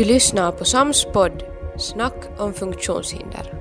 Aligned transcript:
Du 0.00 0.06
lyssnar 0.06 0.52
på 0.52 0.64
Sams 0.64 1.04
podd 1.04 1.42
Snack 1.78 2.14
om 2.38 2.54
funktionshinder. 2.54 3.54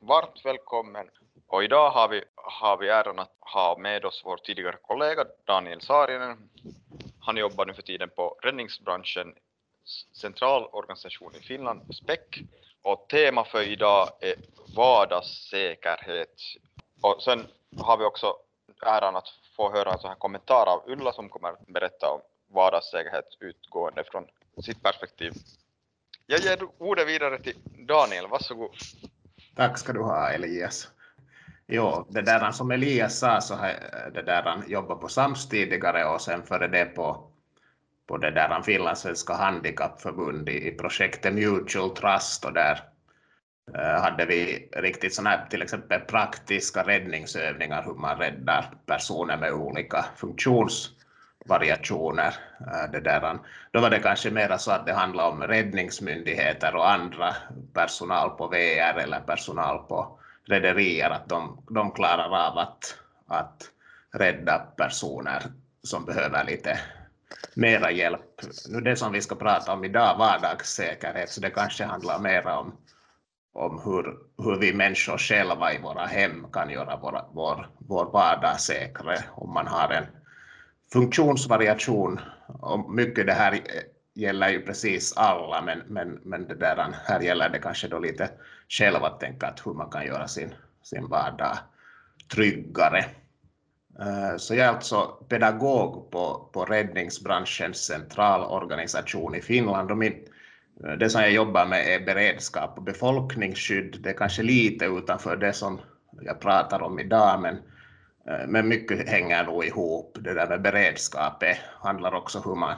Varmt 0.00 0.40
välkommen. 0.44 1.06
Och 1.46 1.64
idag 1.64 1.90
har 1.90 2.08
vi, 2.08 2.24
har 2.36 2.76
vi 2.76 2.88
äran 2.88 3.18
att 3.18 3.36
ha 3.40 3.78
med 3.78 4.04
oss 4.04 4.22
vår 4.24 4.36
tidigare 4.36 4.76
kollega 4.82 5.24
Daniel 5.46 5.80
Saarinen. 5.80 6.50
Han 7.20 7.36
jobbar 7.36 7.66
nu 7.66 7.74
för 7.74 7.82
tiden 7.82 8.08
på 8.16 8.38
räddningsbranschen 8.42 9.34
centralorganisation 10.12 11.32
i 11.40 11.42
Finland, 11.42 11.94
SPEC. 11.94 12.18
Och 12.82 13.08
tema 13.08 13.44
för 13.44 13.62
idag 13.62 14.08
är 14.20 14.34
vardagssäkerhet. 14.76 16.34
Och 17.00 17.22
sen 17.22 17.46
har 17.78 17.96
vi 17.96 18.04
också 18.04 18.36
äran 18.86 19.16
att 19.16 19.28
få 19.56 19.72
höra 19.72 19.92
en 19.92 19.98
sån 19.98 20.08
här 20.08 20.16
kommentar 20.16 20.66
av 20.66 20.82
Ulla 20.86 21.12
som 21.12 21.28
kommer 21.28 21.48
att 21.48 21.66
berätta 21.66 22.10
om 22.10 22.20
vardagssäkerhet 22.54 23.36
utgående 23.40 24.04
från 24.04 24.24
sitt 24.64 24.82
perspektiv. 24.82 25.32
Jag 26.26 26.40
ger 26.40 26.58
ordet 26.78 27.08
vidare 27.08 27.38
till 27.38 27.56
Daniel, 27.86 28.26
varsågod. 28.28 28.70
Tack 29.56 29.78
ska 29.78 29.92
du 29.92 30.02
ha 30.02 30.30
Elias. 30.30 30.88
Jo, 31.66 32.06
det 32.08 32.22
där 32.22 32.52
som 32.52 32.70
Elias 32.70 33.18
sa 33.18 33.40
så 33.40 33.54
har 33.54 33.74
det 34.14 34.22
där 34.22 34.62
jobbat 34.66 35.00
på 35.00 35.08
SAMS 35.08 35.48
tidigare 35.48 36.04
och 36.04 36.20
sen 36.20 36.42
före 36.42 36.68
det 36.68 36.84
på, 36.84 37.30
på 38.06 38.16
det 38.16 38.30
där 38.30 38.62
finlandssvenska 38.62 39.34
handikappförbund 39.34 40.48
i, 40.48 40.68
i 40.68 40.70
projektet 40.70 41.34
Mutual 41.34 41.90
Trust 41.90 42.44
och 42.44 42.52
där 42.52 42.91
Eh, 43.74 44.02
hade 44.02 44.26
vi 44.26 44.68
riktigt 44.72 45.14
sådana 45.14 45.30
här 45.30 45.46
till 45.46 45.62
exempel 45.62 46.00
praktiska 46.00 46.82
räddningsövningar 46.82 47.82
hur 47.82 47.94
man 47.94 48.18
räddar 48.18 48.70
personer 48.86 49.36
med 49.36 49.52
olika 49.52 50.04
funktionsvariationer. 50.16 52.34
Eh, 52.60 52.90
det 52.92 53.00
där, 53.00 53.38
då 53.70 53.80
var 53.80 53.90
det 53.90 53.98
kanske 53.98 54.30
mer 54.30 54.56
så 54.56 54.70
att 54.70 54.86
det 54.86 54.92
handlade 54.92 55.28
om 55.28 55.42
räddningsmyndigheter 55.42 56.76
och 56.76 56.90
andra 56.90 57.36
personal 57.72 58.30
på 58.30 58.46
VR 58.46 58.98
eller 58.98 59.20
personal 59.20 59.78
på 59.78 60.18
rederier 60.44 61.10
att 61.10 61.28
de, 61.28 61.64
de 61.70 61.90
klarar 61.90 62.48
av 62.48 62.58
att, 62.58 62.98
att 63.26 63.70
rädda 64.12 64.58
personer 64.58 65.42
som 65.82 66.04
behöver 66.04 66.44
lite 66.44 66.80
mera 67.54 67.90
hjälp. 67.90 68.40
Nu 68.68 68.80
det 68.80 68.96
som 68.96 69.12
vi 69.12 69.20
ska 69.20 69.34
prata 69.34 69.72
om 69.72 69.84
idag, 69.84 70.18
vardagssäkerhet, 70.18 71.30
så 71.30 71.40
det 71.40 71.50
kanske 71.50 71.84
handlar 71.84 72.18
mer 72.18 72.46
om, 72.46 72.76
om 73.52 73.80
hur, 73.84 74.18
hur 74.44 74.58
vi 74.60 74.72
människor 74.72 75.18
själva 75.18 75.72
i 75.72 75.78
våra 75.78 76.06
hem 76.06 76.46
kan 76.52 76.70
göra 76.70 76.96
våra, 76.96 77.24
vår, 77.32 77.68
vår 77.78 78.12
vardag 78.12 78.60
säkrare 78.60 79.24
om 79.30 79.52
man 79.52 79.66
har 79.66 79.88
en 79.90 80.06
funktionsvariation. 80.92 82.20
Och 82.46 82.90
mycket 82.90 83.26
det 83.26 83.32
här 83.32 83.60
gäller 84.14 84.48
ju 84.48 84.60
precis 84.60 85.16
alla, 85.16 85.62
men, 85.62 85.78
men, 85.78 86.20
men 86.24 86.48
det 86.48 86.54
där, 86.54 86.94
här 87.04 87.20
gäller 87.20 87.48
det 87.48 87.58
kanske 87.58 87.88
då 87.88 87.98
lite 87.98 88.30
själv 88.68 89.04
att 89.04 89.20
tänka 89.20 89.46
att 89.46 89.66
hur 89.66 89.72
man 89.72 89.90
kan 89.90 90.06
göra 90.06 90.28
sin, 90.28 90.54
sin 90.82 91.08
vardag 91.08 91.58
tryggare. 92.34 93.04
Eh, 94.00 94.36
så 94.36 94.54
jag 94.54 94.66
är 94.66 94.70
alltså 94.70 95.06
pedagog 95.28 96.10
på, 96.10 96.50
på 96.52 96.64
räddningsbranschens 96.64 97.84
centralorganisation 97.84 99.34
i 99.34 99.42
Finland 99.42 99.90
och 99.90 99.98
min, 99.98 100.26
det 100.98 101.10
som 101.10 101.20
jag 101.20 101.32
jobbar 101.32 101.66
med 101.66 101.94
är 101.94 102.06
beredskap 102.06 102.78
och 102.78 102.82
befolkningsskydd. 102.82 103.96
Det 104.00 104.10
är 104.10 104.14
kanske 104.14 104.42
lite 104.42 104.84
utanför 104.84 105.36
det 105.36 105.52
som 105.52 105.80
jag 106.20 106.40
pratar 106.40 106.82
om 106.82 106.98
idag, 106.98 107.40
men, 107.40 107.54
eh, 108.28 108.46
men 108.48 108.68
mycket 108.68 109.08
hänger 109.08 109.44
nog 109.44 109.64
ihop. 109.64 110.18
Det 110.20 110.34
där 110.34 110.48
med 110.48 110.62
beredskap 110.62 111.44
handlar 111.80 112.14
också 112.14 112.38
om 112.38 112.44
hur 112.44 112.56
man 112.56 112.76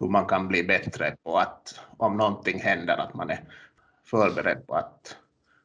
hur 0.00 0.08
man 0.08 0.26
kan 0.26 0.48
bli 0.48 0.62
bättre 0.64 1.16
på 1.24 1.38
att 1.38 1.80
om 1.96 2.16
någonting 2.16 2.60
händer 2.60 2.96
att 2.96 3.14
man 3.14 3.30
är 3.30 3.40
förberedd 4.04 4.66
på 4.66 4.74
att 4.74 5.16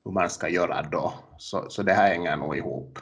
hur 0.06 0.12
man 0.12 0.30
ska 0.30 0.50
göra 0.50 0.82
då. 0.82 1.14
Så, 1.38 1.70
så 1.70 1.84
det 1.84 1.94
här 1.94 2.08
hänger 2.08 2.38
nog 2.38 2.58
ihop. 2.58 3.00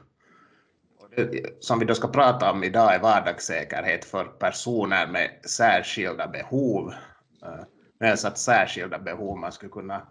Det, 1.16 1.64
som 1.64 1.80
vi 1.80 1.86
då 1.86 1.96
ska 1.96 2.08
prata 2.08 2.52
om 2.52 2.64
idag 2.64 2.96
är 2.96 3.00
vardagssäkerhet 3.00 4.06
för 4.06 4.26
personer 4.26 5.08
med 5.08 5.30
särskilda 5.46 6.28
behov. 6.28 6.94
Eh, 7.44 7.64
med 8.04 8.14
att 8.14 8.38
särskilda 8.38 9.00
behov, 9.00 9.38
man 9.38 9.52
skulle 9.52 9.72
kunna 9.72 10.08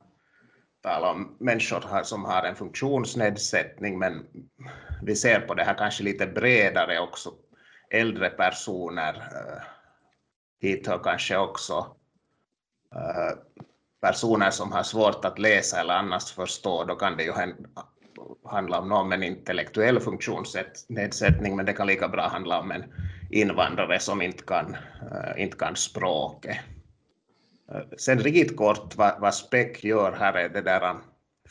tala 0.82 1.10
om 1.10 1.36
människor 1.40 2.02
som 2.02 2.24
har 2.24 2.42
en 2.42 2.56
funktionsnedsättning, 2.56 3.98
men 3.98 4.26
vi 5.02 5.16
ser 5.16 5.40
på 5.40 5.54
det 5.54 5.64
här 5.64 5.74
kanske 5.74 6.02
lite 6.02 6.26
bredare 6.26 7.00
också. 7.00 7.32
Äldre 7.90 8.30
personer, 8.30 9.14
eh, 9.14 9.62
hit 10.60 10.86
hör 10.86 10.98
kanske 10.98 11.36
också 11.36 11.96
eh, 12.94 13.38
personer 14.00 14.50
som 14.50 14.72
har 14.72 14.82
svårt 14.82 15.24
att 15.24 15.38
läsa 15.38 15.80
eller 15.80 15.94
annars 15.94 16.32
förstå, 16.32 16.84
då 16.84 16.94
kan 16.94 17.16
det 17.16 17.24
ju 17.24 17.32
handla 18.44 18.78
om 18.78 18.88
någon 18.88 19.08
med 19.08 19.16
en 19.16 19.22
intellektuell 19.22 20.00
funktionsnedsättning, 20.00 21.56
men 21.56 21.66
det 21.66 21.72
kan 21.72 21.86
lika 21.86 22.08
bra 22.08 22.28
handla 22.28 22.60
om 22.60 22.70
en 22.70 22.84
invandrare 23.30 23.98
som 23.98 24.22
inte 24.22 24.44
kan, 24.44 24.76
eh, 25.10 25.42
inte 25.42 25.56
kan 25.56 25.76
språket. 25.76 26.56
Sen 27.96 28.18
riktigt 28.18 28.56
kort 28.56 28.96
vad, 28.96 29.20
vad 29.20 29.34
SPEC 29.34 29.84
gör 29.84 30.12
här 30.12 30.34
är 30.34 30.48
det 30.48 30.62
där 30.62 30.82
äh, 30.82 30.96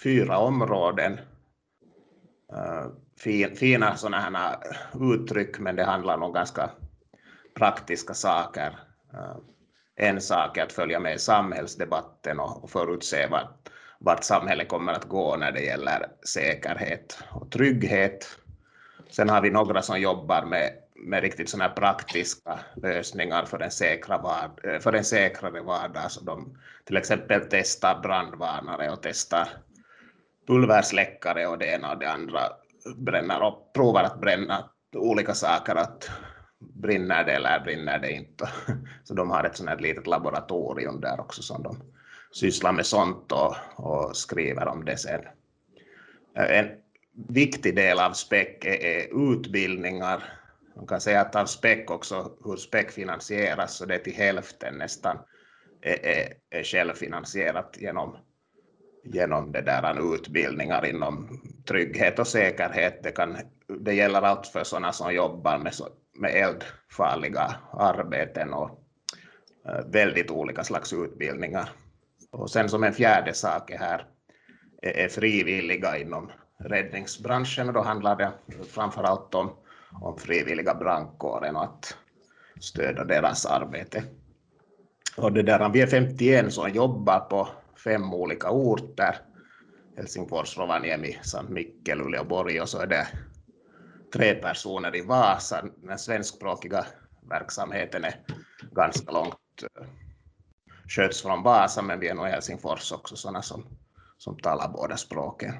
fyra 0.03 0.37
områden. 0.37 1.19
Äh, 2.53 2.87
fina 3.55 3.97
sådana 3.97 4.19
här 4.19 4.57
äh, 4.93 5.01
uttryck, 5.01 5.59
men 5.59 5.75
det 5.75 5.83
handlar 5.83 6.17
om 6.17 6.33
ganska 6.33 6.69
praktiska 7.55 8.13
saker 8.13 8.79
en 10.01 10.21
sak 10.21 10.57
är 10.57 10.63
att 10.63 10.73
följa 10.73 10.99
med 10.99 11.15
i 11.15 11.19
samhällsdebatten 11.19 12.39
och 12.39 12.69
förutse 12.69 13.27
vart, 13.27 13.69
vart 13.99 14.23
samhället 14.23 14.67
kommer 14.67 14.93
att 14.93 15.07
gå 15.07 15.35
när 15.35 15.51
det 15.51 15.61
gäller 15.61 16.07
säkerhet 16.33 17.23
och 17.31 17.51
trygghet. 17.51 18.37
Sen 19.09 19.29
har 19.29 19.41
vi 19.41 19.49
några 19.49 19.81
som 19.81 20.01
jobbar 20.01 20.45
med, 20.45 20.73
med 21.03 21.21
riktigt 21.21 21.49
såna 21.49 21.69
praktiska 21.69 22.59
lösningar 22.75 23.45
för 23.45 23.59
en, 23.59 23.71
säkra 23.71 24.17
vard, 24.17 24.65
eh, 24.65 24.79
för 24.79 24.93
en 24.93 25.03
säkrare 25.03 25.61
vardag. 25.61 26.11
Så 26.11 26.23
de 26.23 26.57
till 26.85 26.97
exempel 26.97 27.41
testar 27.49 27.99
brandvarnare 27.99 28.91
och 28.91 28.99
testar 29.01 29.47
pulversläckare 30.47 31.47
och 31.47 31.57
det 31.57 31.65
ena 31.65 31.91
och 31.91 31.99
det 31.99 32.11
andra 32.11 32.41
bränner 32.97 33.41
och 33.41 33.73
provar 33.73 34.03
att 34.03 34.21
bränna 34.21 34.69
olika 34.95 35.33
saker, 35.33 35.75
att 35.75 36.09
brinner 36.59 37.23
det 37.23 37.31
eller 37.31 37.59
brinner 37.59 37.99
det 37.99 38.11
inte. 38.11 38.49
Så 39.03 39.13
de 39.13 39.29
har 39.29 39.43
ett 39.43 39.57
sånt 39.57 39.69
här 39.69 39.77
litet 39.77 40.07
laboratorium 40.07 41.01
där 41.01 41.19
också 41.19 41.41
som 41.41 41.63
de 41.63 41.77
sysslar 42.31 42.71
med 42.71 42.85
sånt 42.85 43.31
och, 43.31 43.55
och 43.75 44.17
skriver 44.17 44.67
om 44.67 44.85
det 44.85 44.97
sen. 44.97 45.21
En 46.35 46.67
viktig 47.27 47.75
del 47.75 47.99
av 47.99 48.11
SPEC 48.13 48.57
är 48.61 49.33
utbildningar. 49.33 50.40
Man 50.75 50.87
kan 50.87 51.01
säga 51.01 51.21
att 51.21 51.35
av 51.35 51.45
SPEC 51.45 51.89
också, 51.89 52.37
hur 52.45 52.55
SPEC 52.55 52.93
finansieras, 52.93 53.75
så 53.75 53.85
det 53.85 53.95
är 53.95 53.99
till 53.99 54.13
hälften 54.13 54.77
nästan 54.77 55.17
är, 55.81 56.05
är, 56.05 56.33
är 56.49 56.63
självfinansierat 56.63 57.77
genom, 57.79 58.17
genom 59.03 59.51
det 59.51 59.61
där 59.61 60.15
utbildningar 60.15 60.85
inom 60.85 61.41
trygghet 61.67 62.19
och 62.19 62.27
säkerhet. 62.27 63.03
Det, 63.03 63.11
kan, 63.11 63.37
det 63.79 63.93
gäller 63.93 64.21
allt 64.21 64.47
för 64.47 64.63
sådana 64.63 64.91
som 64.91 65.13
jobbar 65.13 65.57
med 65.57 65.73
med 66.13 66.35
eldfarliga 66.35 67.55
arbeten 67.73 68.53
och 68.53 68.69
eh, 69.65 69.85
väldigt 69.85 70.31
olika 70.31 70.63
slags 70.63 70.93
utbildningar. 70.93 71.69
Och 72.31 72.49
sen 72.49 72.69
som 72.69 72.83
en 72.83 72.93
fjärde 72.93 73.33
sak 73.33 73.71
är 73.71 73.77
här 73.77 74.05
är 74.81 75.07
frivilliga 75.07 75.97
inom 75.97 76.31
räddningsbranschen 76.59 77.67
och 77.67 77.73
då 77.73 77.81
handlar 77.81 78.15
det 78.15 78.31
framför 78.69 79.03
allt 79.03 79.35
om, 79.35 79.55
om 79.93 80.17
frivilliga 80.17 80.73
brandkåren 80.73 81.55
och 81.55 81.63
att 81.63 81.97
stödja 82.59 83.03
deras 83.03 83.45
arbete. 83.45 84.03
Och 85.17 85.33
det 85.33 85.43
där, 85.43 85.69
vi 85.69 85.81
är 85.81 85.87
51 85.87 86.53
som 86.53 86.69
jobbar 86.69 87.19
på 87.19 87.47
fem 87.83 88.13
olika 88.13 88.51
orter, 88.51 89.15
Helsingfors, 89.97 90.57
Rovaniemi, 90.57 91.19
samt 91.23 91.49
Mikkel, 91.49 92.25
Borg, 92.29 92.61
och 92.61 92.69
så 92.69 92.79
är 92.79 92.87
det 92.87 93.07
tre 94.13 94.33
personer 94.33 94.95
i 94.95 95.01
Vasa. 95.01 95.65
Den 95.83 95.97
svenskspråkiga 95.97 96.85
verksamheten 97.29 98.03
är 98.03 98.15
ganska 98.71 99.11
långt 99.11 99.35
eh, 99.63 99.87
sköts 100.87 101.21
från 101.21 101.43
Vasa, 101.43 101.81
men 101.81 101.99
vi 101.99 102.07
är 102.07 102.15
nog 102.15 102.27
i 102.27 102.29
Helsingfors 102.29 102.91
också 102.91 103.15
sådana 103.15 103.41
som, 103.41 103.65
som 104.17 104.37
talar 104.37 104.67
båda 104.67 104.97
språken. 104.97 105.53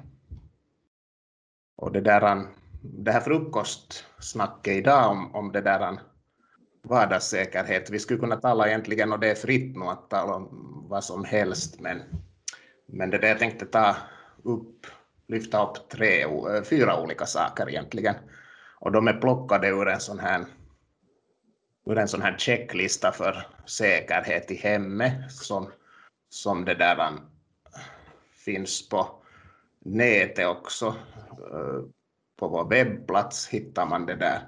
Och 1.76 1.92
det, 1.92 2.00
där, 2.00 2.46
det 2.82 3.12
här 3.12 3.20
frukostsnacket 3.20 4.76
idag 4.76 5.10
om, 5.10 5.34
om 5.34 5.52
det 5.52 5.60
där 5.60 5.88
um, 5.88 5.98
vardagssäkerhet, 6.82 7.90
vi 7.90 7.98
skulle 7.98 8.20
kunna 8.20 8.36
tala 8.36 8.68
egentligen, 8.68 9.12
och 9.12 9.20
det 9.20 9.30
är 9.30 9.34
fritt 9.34 9.76
nu 9.76 9.84
att 9.84 10.10
tala 10.10 10.34
om 10.34 10.48
vad 10.88 11.04
som 11.04 11.24
helst, 11.24 11.80
men, 11.80 12.02
men 12.86 13.10
det 13.10 13.18
där 13.18 13.28
jag 13.28 13.38
tänkte 13.38 13.66
ta 13.66 13.96
upp, 14.42 14.86
lyfta 15.26 15.66
upp 15.66 15.88
tre, 15.88 16.26
fyra 16.64 17.02
olika 17.02 17.26
saker 17.26 17.68
egentligen 17.68 18.14
och 18.82 18.92
de 18.92 19.08
är 19.08 19.20
plockade 19.20 19.68
ur 19.68 19.88
en 19.88 20.00
sån 20.00 20.18
här 20.18 20.44
ur 21.86 21.98
en 21.98 22.08
sån 22.08 22.22
här 22.22 22.38
checklista 22.38 23.12
för 23.12 23.46
säkerhet 23.66 24.50
i 24.50 24.54
hemmet 24.54 25.32
som, 25.32 25.70
som 26.28 26.64
det 26.64 26.74
där 26.74 27.08
um, 27.08 27.20
finns 28.44 28.88
på 28.88 29.22
nätet 29.84 30.46
också. 30.46 30.86
Uh, 31.52 31.84
på 32.42 32.48
vår 32.48 32.64
webbplats 32.64 33.48
hittar 33.48 33.86
man 33.86 34.06
det 34.06 34.14
där. 34.14 34.40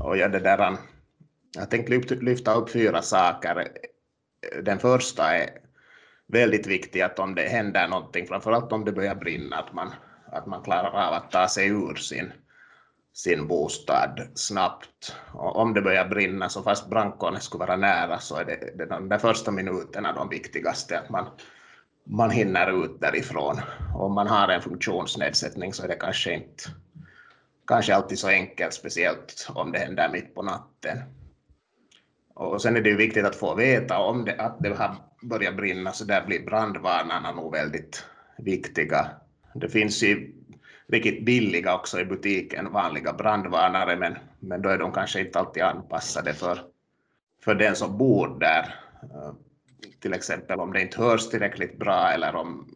Och 0.00 0.16
jag, 0.16 0.32
det 0.32 0.40
där, 0.40 0.76
jag 1.54 1.70
tänkte 1.70 2.14
lyfta 2.14 2.54
upp 2.54 2.70
fyra 2.70 3.02
saker. 3.02 3.68
Den 4.62 4.78
första 4.78 5.36
är 5.36 5.50
väldigt 6.26 6.66
viktig 6.66 7.00
att 7.00 7.18
om 7.18 7.34
det 7.34 7.42
händer 7.42 7.88
någonting, 7.88 8.26
framförallt 8.26 8.72
om 8.72 8.84
det 8.84 8.92
börjar 8.92 9.14
brinna, 9.14 9.56
att 9.56 9.72
man, 9.72 9.94
att 10.32 10.46
man 10.46 10.62
klarar 10.62 11.08
av 11.08 11.12
att 11.14 11.30
ta 11.30 11.48
sig 11.48 11.68
ur 11.68 11.94
sin 11.94 12.32
sin 13.12 13.46
bostad 13.46 14.28
snabbt. 14.34 15.16
Och 15.32 15.56
om 15.56 15.74
det 15.74 15.82
börjar 15.82 16.08
brinna, 16.08 16.48
så 16.48 16.62
fast 16.62 16.90
brandkåren 16.90 17.40
skulle 17.40 17.64
vara 17.66 17.76
nära, 17.76 18.18
så 18.18 18.36
är 18.36 18.44
det, 18.44 18.70
det 18.76 18.86
de 18.86 19.08
där 19.08 19.18
första 19.18 19.50
minuterna 19.50 20.12
de 20.12 20.28
viktigaste, 20.28 20.98
att 20.98 21.10
man, 21.10 21.26
man 22.04 22.30
hinner 22.30 22.84
ut 22.84 23.00
därifrån. 23.00 23.60
Om 23.94 24.14
man 24.14 24.26
har 24.26 24.48
en 24.48 24.62
funktionsnedsättning 24.62 25.72
så 25.72 25.84
är 25.84 25.88
det 25.88 25.94
kanske 25.94 26.34
inte 26.34 26.64
kanske 27.66 27.94
alltid 27.94 28.18
så 28.18 28.28
enkelt, 28.28 28.74
speciellt 28.74 29.48
om 29.54 29.72
det 29.72 29.78
händer 29.78 30.08
mitt 30.08 30.34
på 30.34 30.42
natten. 30.42 30.98
Och 32.34 32.62
sen 32.62 32.76
är 32.76 32.80
det 32.80 32.90
ju 32.90 32.96
viktigt 32.96 33.24
att 33.24 33.36
få 33.36 33.54
veta 33.54 33.98
om 33.98 34.24
det, 34.24 34.34
att 34.38 34.56
det 34.60 34.68
har 34.68 34.96
börjat 35.22 35.56
brinna, 35.56 35.92
så 35.92 36.04
där 36.04 36.26
blir 36.26 36.44
brandvarnarna 36.44 37.32
nog 37.32 37.52
väldigt 37.52 38.04
viktiga. 38.38 39.10
Det 39.54 39.68
finns 39.68 40.02
ju 40.02 40.32
riktigt 40.88 41.24
billiga 41.24 41.74
också 41.74 42.00
i 42.00 42.04
butiken, 42.04 42.72
vanliga 42.72 43.12
brandvarnare, 43.12 43.96
men, 43.96 44.16
men 44.40 44.62
då 44.62 44.68
är 44.68 44.78
de 44.78 44.92
kanske 44.92 45.20
inte 45.20 45.38
alltid 45.38 45.62
anpassade 45.62 46.34
för, 46.34 46.60
för 47.44 47.54
den 47.54 47.76
som 47.76 47.98
bor 47.98 48.38
där. 48.40 48.74
Till 50.00 50.12
exempel 50.12 50.60
om 50.60 50.72
det 50.72 50.80
inte 50.80 51.02
hörs 51.02 51.28
tillräckligt 51.28 51.78
bra 51.78 52.10
eller 52.10 52.34
om 52.34 52.74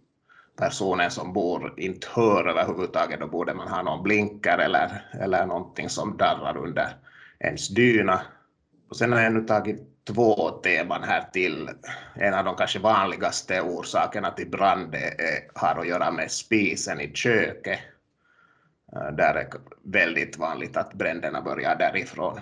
personen 0.57 1.11
som 1.11 1.33
bor 1.33 1.75
inte 1.77 2.07
hör 2.15 2.49
överhuvudtaget, 2.49 3.21
då 3.21 3.27
borde 3.27 3.55
man 3.55 3.69
ha 3.69 3.83
någon 3.83 4.03
blinker 4.03 4.59
eller, 4.59 5.03
eller 5.21 5.47
någonting 5.47 5.89
som 5.89 6.17
darrar 6.17 6.57
under 6.57 6.89
ens 7.39 7.69
dyna. 7.69 8.23
Och 8.91 8.97
sen 8.97 9.13
har 9.13 9.21
jag 9.21 9.33
nu 9.33 9.43
tagit 9.43 10.05
två 10.05 10.51
teman 10.51 11.03
här 11.03 11.23
till. 11.33 11.71
En 12.15 12.35
av 12.35 12.45
de 12.45 12.57
kanske 12.57 12.79
vanligaste 12.79 13.61
orsakerna 13.61 14.31
till 14.31 14.51
brand 14.51 14.97
har 15.55 15.81
att 15.81 15.89
göra 15.89 16.11
med 16.11 16.31
spisen 16.31 17.01
i 17.01 17.13
köket. 17.15 17.79
Äh, 18.93 19.13
där 19.13 19.35
är 19.35 19.49
väldigt 19.83 20.37
vanligt 20.37 20.77
att 20.77 20.95
bränderna 20.95 21.43
börjar 21.43 21.77
därifrån. 21.77 22.41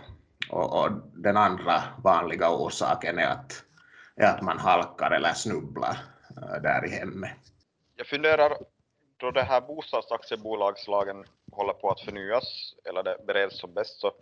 Och, 0.51 0.85
och 0.85 0.91
den 1.15 1.37
andra 1.37 1.83
vanliga 2.05 2.51
orsaken 2.51 3.19
är 3.19 3.27
att, 3.27 3.65
är 4.17 4.27
att 4.27 4.43
man 4.43 4.59
halkar 4.59 5.11
eller 5.11 5.33
snubblar 5.33 5.97
äh, 6.37 6.63
där 6.63 6.87
i 6.87 6.91
hemmet. 6.91 7.39
Jag 7.99 8.07
funderar, 8.07 8.59
då 9.17 9.31
det 9.31 9.43
här 9.43 9.61
bostadsaktiebolagslagen 9.61 11.25
håller 11.53 11.73
på 11.73 11.91
att 11.91 12.01
förnyas, 12.01 12.75
eller 12.85 13.03
det 13.03 13.17
bereds 13.27 13.59
som 13.59 13.75
bäst, 13.75 14.01
så, 14.01 14.13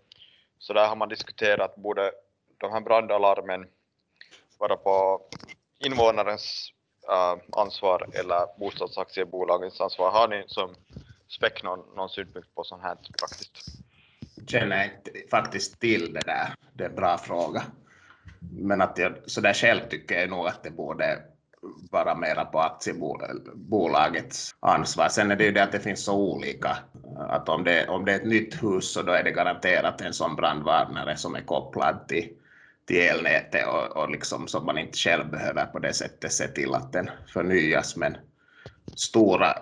så 0.58 0.72
där 0.72 0.88
har 0.88 0.96
man 0.96 1.08
diskuterat, 1.08 1.76
borde 1.76 2.12
de 2.58 2.72
här 2.72 2.80
brandalarmen 2.80 3.66
vara 4.58 4.76
på 4.76 5.22
invånarens 5.78 6.72
äh, 7.08 7.36
ansvar 7.52 8.08
eller 8.12 8.58
bostadsaktiebolagens 8.58 9.80
ansvar? 9.80 10.10
Har 10.10 10.28
ni 10.28 10.44
som 10.46 10.74
Späck 11.28 11.62
någon, 11.62 11.94
någon 11.96 12.08
synpunkt 12.08 12.54
på 12.54 12.64
sånt 12.64 12.82
här 12.82 12.94
praktiskt? 12.94 13.78
Känner 14.46 14.84
inte 14.84 15.28
faktiskt 15.30 15.80
till 15.80 16.12
det 16.12 16.20
där. 16.20 16.54
Det 16.72 16.84
är 16.84 16.88
en 16.88 16.94
bra 16.94 17.18
fråga. 17.18 17.62
Men 18.52 18.80
att 18.80 18.98
jag 18.98 19.12
så 19.26 19.40
där 19.40 19.54
själv 19.54 19.80
tycker 19.88 20.20
jag 20.20 20.30
nog 20.30 20.46
att 20.46 20.62
det 20.62 20.70
borde 20.70 21.22
vara 21.90 22.14
mera 22.14 22.44
på 22.44 22.60
aktiebolagets 22.60 24.54
ansvar. 24.60 25.08
Sen 25.08 25.30
är 25.30 25.36
det 25.36 25.44
ju 25.44 25.52
det 25.52 25.62
att 25.62 25.72
det 25.72 25.80
finns 25.80 26.04
så 26.04 26.16
olika. 26.16 26.76
Att 27.18 27.48
om 27.48 27.64
det, 27.64 27.88
om 27.88 28.04
det 28.04 28.12
är 28.12 28.16
ett 28.16 28.26
nytt 28.26 28.62
hus 28.62 28.92
så 28.92 29.02
då 29.02 29.12
är 29.12 29.24
det 29.24 29.30
garanterat 29.30 30.00
en 30.00 30.12
sån 30.12 30.36
brandvarnare 30.36 31.16
som 31.16 31.34
är 31.34 31.40
kopplad 31.40 32.08
till, 32.08 32.28
till 32.86 33.00
elnätet 33.00 33.66
och, 33.66 34.02
och 34.02 34.10
liksom 34.10 34.48
som 34.48 34.66
man 34.66 34.78
inte 34.78 34.98
själv 34.98 35.30
behöver 35.30 35.66
på 35.66 35.78
det 35.78 35.92
sättet 35.92 36.32
se 36.32 36.48
till 36.48 36.74
att 36.74 36.92
den 36.92 37.10
förnyas. 37.32 37.96
Men 37.96 38.16
stora, 38.96 39.54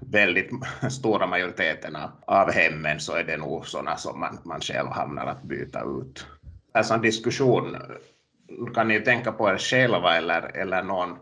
väldigt 0.00 0.50
stora 0.90 1.26
majoriteten 1.26 1.96
av 2.26 2.52
hemmen 2.52 3.00
så 3.00 3.12
är 3.12 3.24
det 3.24 3.36
nog 3.36 3.66
sådana 3.66 3.96
som 3.96 4.20
man, 4.20 4.38
man 4.44 4.60
själv 4.60 4.88
hamnar 4.88 5.26
att 5.26 5.42
byta 5.42 5.80
ut. 5.80 6.26
Alltså 6.72 6.94
en 6.94 7.02
diskussion 7.02 7.76
kan 8.74 8.88
ni 8.88 8.94
ju 8.94 9.00
tänka 9.00 9.32
på 9.32 9.50
er 9.50 9.58
själva 9.58 10.16
eller, 10.16 10.56
eller 10.56 10.82
någon 10.82 11.16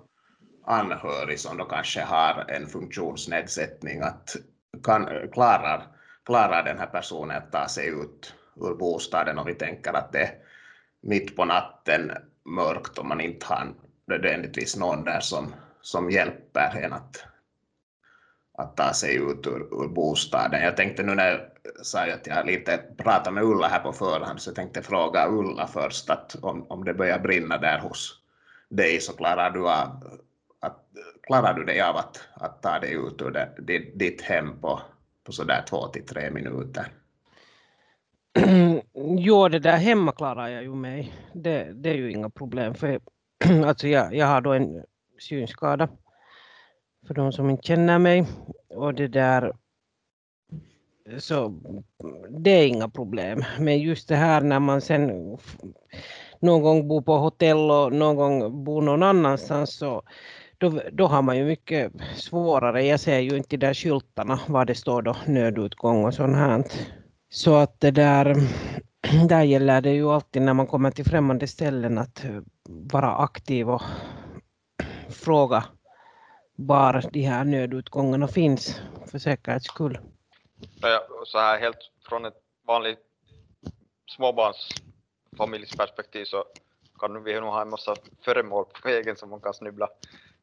anhörig 0.64 1.40
som 1.40 1.56
då 1.56 1.64
kanske 1.64 2.02
har 2.02 2.44
en 2.48 2.68
funktionsnedsättning 2.68 4.00
att 4.00 4.36
kan, 4.84 5.28
klarar, 5.32 5.86
klarar 6.24 6.62
den 6.62 6.78
här 6.78 6.86
personen 6.86 7.36
att 7.36 7.52
ta 7.52 7.68
sig 7.68 7.88
ut 7.88 8.34
ur 8.56 8.74
bostaden 8.74 9.38
och 9.38 9.48
vi 9.48 9.54
tänker 9.54 9.92
att 9.92 10.12
det 10.12 10.22
är 10.22 10.34
mitt 11.00 11.36
på 11.36 11.44
natten 11.44 12.12
mörkt 12.44 12.98
och 12.98 13.06
man 13.06 13.20
inte 13.20 13.46
har 13.46 13.74
nödvändigtvis 14.06 14.76
någon 14.76 15.04
där 15.04 15.20
som, 15.20 15.54
som 15.82 16.10
hjälper 16.10 16.76
en 16.76 16.92
att 16.92 17.24
att 18.58 18.76
ta 18.76 18.92
sig 18.92 19.16
ut 19.16 19.46
ur, 19.46 19.82
ur 19.82 19.88
bostaden. 19.88 20.62
Jag 20.62 20.76
tänkte 20.76 21.02
nu 21.02 21.14
när 21.14 21.30
jag 21.30 21.40
sa 21.86 22.00
att 22.00 22.26
jag 22.26 22.46
lite 22.46 22.78
pratade 22.98 23.30
med 23.30 23.44
Ulla 23.44 23.68
här 23.68 23.78
på 23.78 23.92
förhand 23.92 24.40
så 24.40 24.48
jag 24.48 24.54
tänkte 24.54 24.82
fråga 24.82 25.28
Ulla 25.28 25.66
först 25.66 26.10
att 26.10 26.36
om, 26.42 26.66
om 26.70 26.84
det 26.84 26.94
börjar 26.94 27.18
brinna 27.18 27.58
där 27.58 27.78
hos 27.78 28.20
dig 28.68 29.00
så 29.00 29.12
klarar 29.12 29.50
du, 29.50 29.68
av, 29.68 30.18
att, 30.64 30.84
klarar 31.22 31.54
du 31.54 31.64
dig 31.64 31.80
av 31.80 31.96
att, 31.96 32.28
att 32.34 32.62
ta 32.62 32.78
dig 32.78 32.92
ut 32.94 33.22
ur 33.22 33.30
det, 33.30 33.48
ditt, 33.58 33.98
ditt 33.98 34.22
hem 34.22 34.60
på, 34.60 34.80
på 35.24 35.32
sådär 35.32 35.64
två 35.68 35.88
till 35.88 36.06
tre 36.06 36.30
minuter? 36.30 36.86
jo, 39.18 39.48
det 39.48 39.58
där 39.58 39.76
hemma 39.76 40.12
klarar 40.12 40.48
jag 40.48 40.62
ju 40.62 40.74
mig. 40.74 41.12
Det, 41.32 41.72
det 41.72 41.90
är 41.90 41.94
ju 41.94 42.12
inga 42.12 42.30
problem 42.30 42.74
för 42.74 43.00
alltså 43.64 43.88
jag, 43.88 44.14
jag 44.14 44.26
har 44.26 44.40
då 44.40 44.52
en 44.52 44.84
synskada 45.18 45.88
för 47.06 47.14
de 47.14 47.32
som 47.32 47.50
inte 47.50 47.66
känner 47.66 47.98
mig. 47.98 48.26
Och 48.68 48.94
det 48.94 49.08
där 49.08 49.52
så 51.18 51.54
det 52.30 52.50
är 52.50 52.66
inga 52.66 52.88
problem. 52.88 53.44
Men 53.58 53.78
just 53.78 54.08
det 54.08 54.16
här 54.16 54.40
när 54.40 54.60
man 54.60 54.80
sen 54.80 55.36
någon 56.40 56.62
gång 56.62 56.88
bor 56.88 57.02
på 57.02 57.16
hotell 57.16 57.70
och 57.70 57.92
någon 57.92 58.16
gång 58.16 58.64
bor 58.64 58.82
någon 58.82 59.02
annanstans 59.02 59.76
så 59.76 60.02
då, 60.58 60.80
då 60.92 61.06
har 61.06 61.22
man 61.22 61.36
ju 61.36 61.44
mycket 61.44 61.92
svårare. 62.16 62.82
Jag 62.82 63.00
ser 63.00 63.18
ju 63.18 63.36
inte 63.36 63.56
de 63.56 63.66
där 63.66 63.74
skyltarna 63.74 64.40
var 64.46 64.64
det 64.64 64.74
står 64.74 65.02
då 65.02 65.16
nödutgång 65.26 66.04
och 66.04 66.14
sånt 66.14 66.36
här. 66.36 66.64
Så 67.28 67.54
att 67.54 67.80
det 67.80 67.90
där, 67.90 68.36
där 69.28 69.42
gäller 69.42 69.80
det 69.80 69.92
ju 69.92 70.10
alltid 70.10 70.42
när 70.42 70.54
man 70.54 70.66
kommer 70.66 70.90
till 70.90 71.04
främmande 71.04 71.46
ställen 71.46 71.98
att 71.98 72.24
vara 72.68 73.16
aktiv 73.16 73.70
och 73.70 73.82
fråga 75.08 75.64
var 76.56 77.04
de 77.12 77.22
här 77.22 77.44
nödutgångarna 77.44 78.28
finns 78.28 78.80
för 79.06 79.18
säkerhets 79.18 79.66
skull. 79.66 79.98
Så 81.26 81.38
här 81.38 81.60
helt 81.60 81.90
från 82.08 82.24
ett 82.24 82.40
vanligt 82.66 82.98
småbarnsfamiljs 84.06 85.76
perspektiv 85.76 86.24
så 86.24 86.44
kan 87.00 87.24
vi 87.24 87.40
nog 87.40 87.50
ha 87.50 87.62
en 87.62 87.70
massa 87.70 87.96
föremål 88.24 88.64
på 88.64 88.88
vägen 88.88 89.16
som 89.16 89.30
man 89.30 89.40
kan 89.40 89.54
snubbla, 89.54 89.88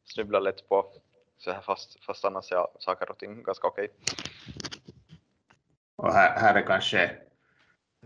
snubbla 0.04 0.40
lätt 0.40 0.68
på 0.68 0.92
så 1.38 1.52
här 1.52 1.60
fast, 1.60 2.04
fast 2.04 2.24
annars 2.24 2.52
är 2.52 2.66
saker 2.78 3.10
och 3.10 3.18
ting 3.18 3.42
ganska 3.42 3.66
okej. 3.68 3.88
Och 5.96 6.12
här, 6.12 6.40
här 6.40 6.54
är 6.54 6.66
kanske 6.66 7.10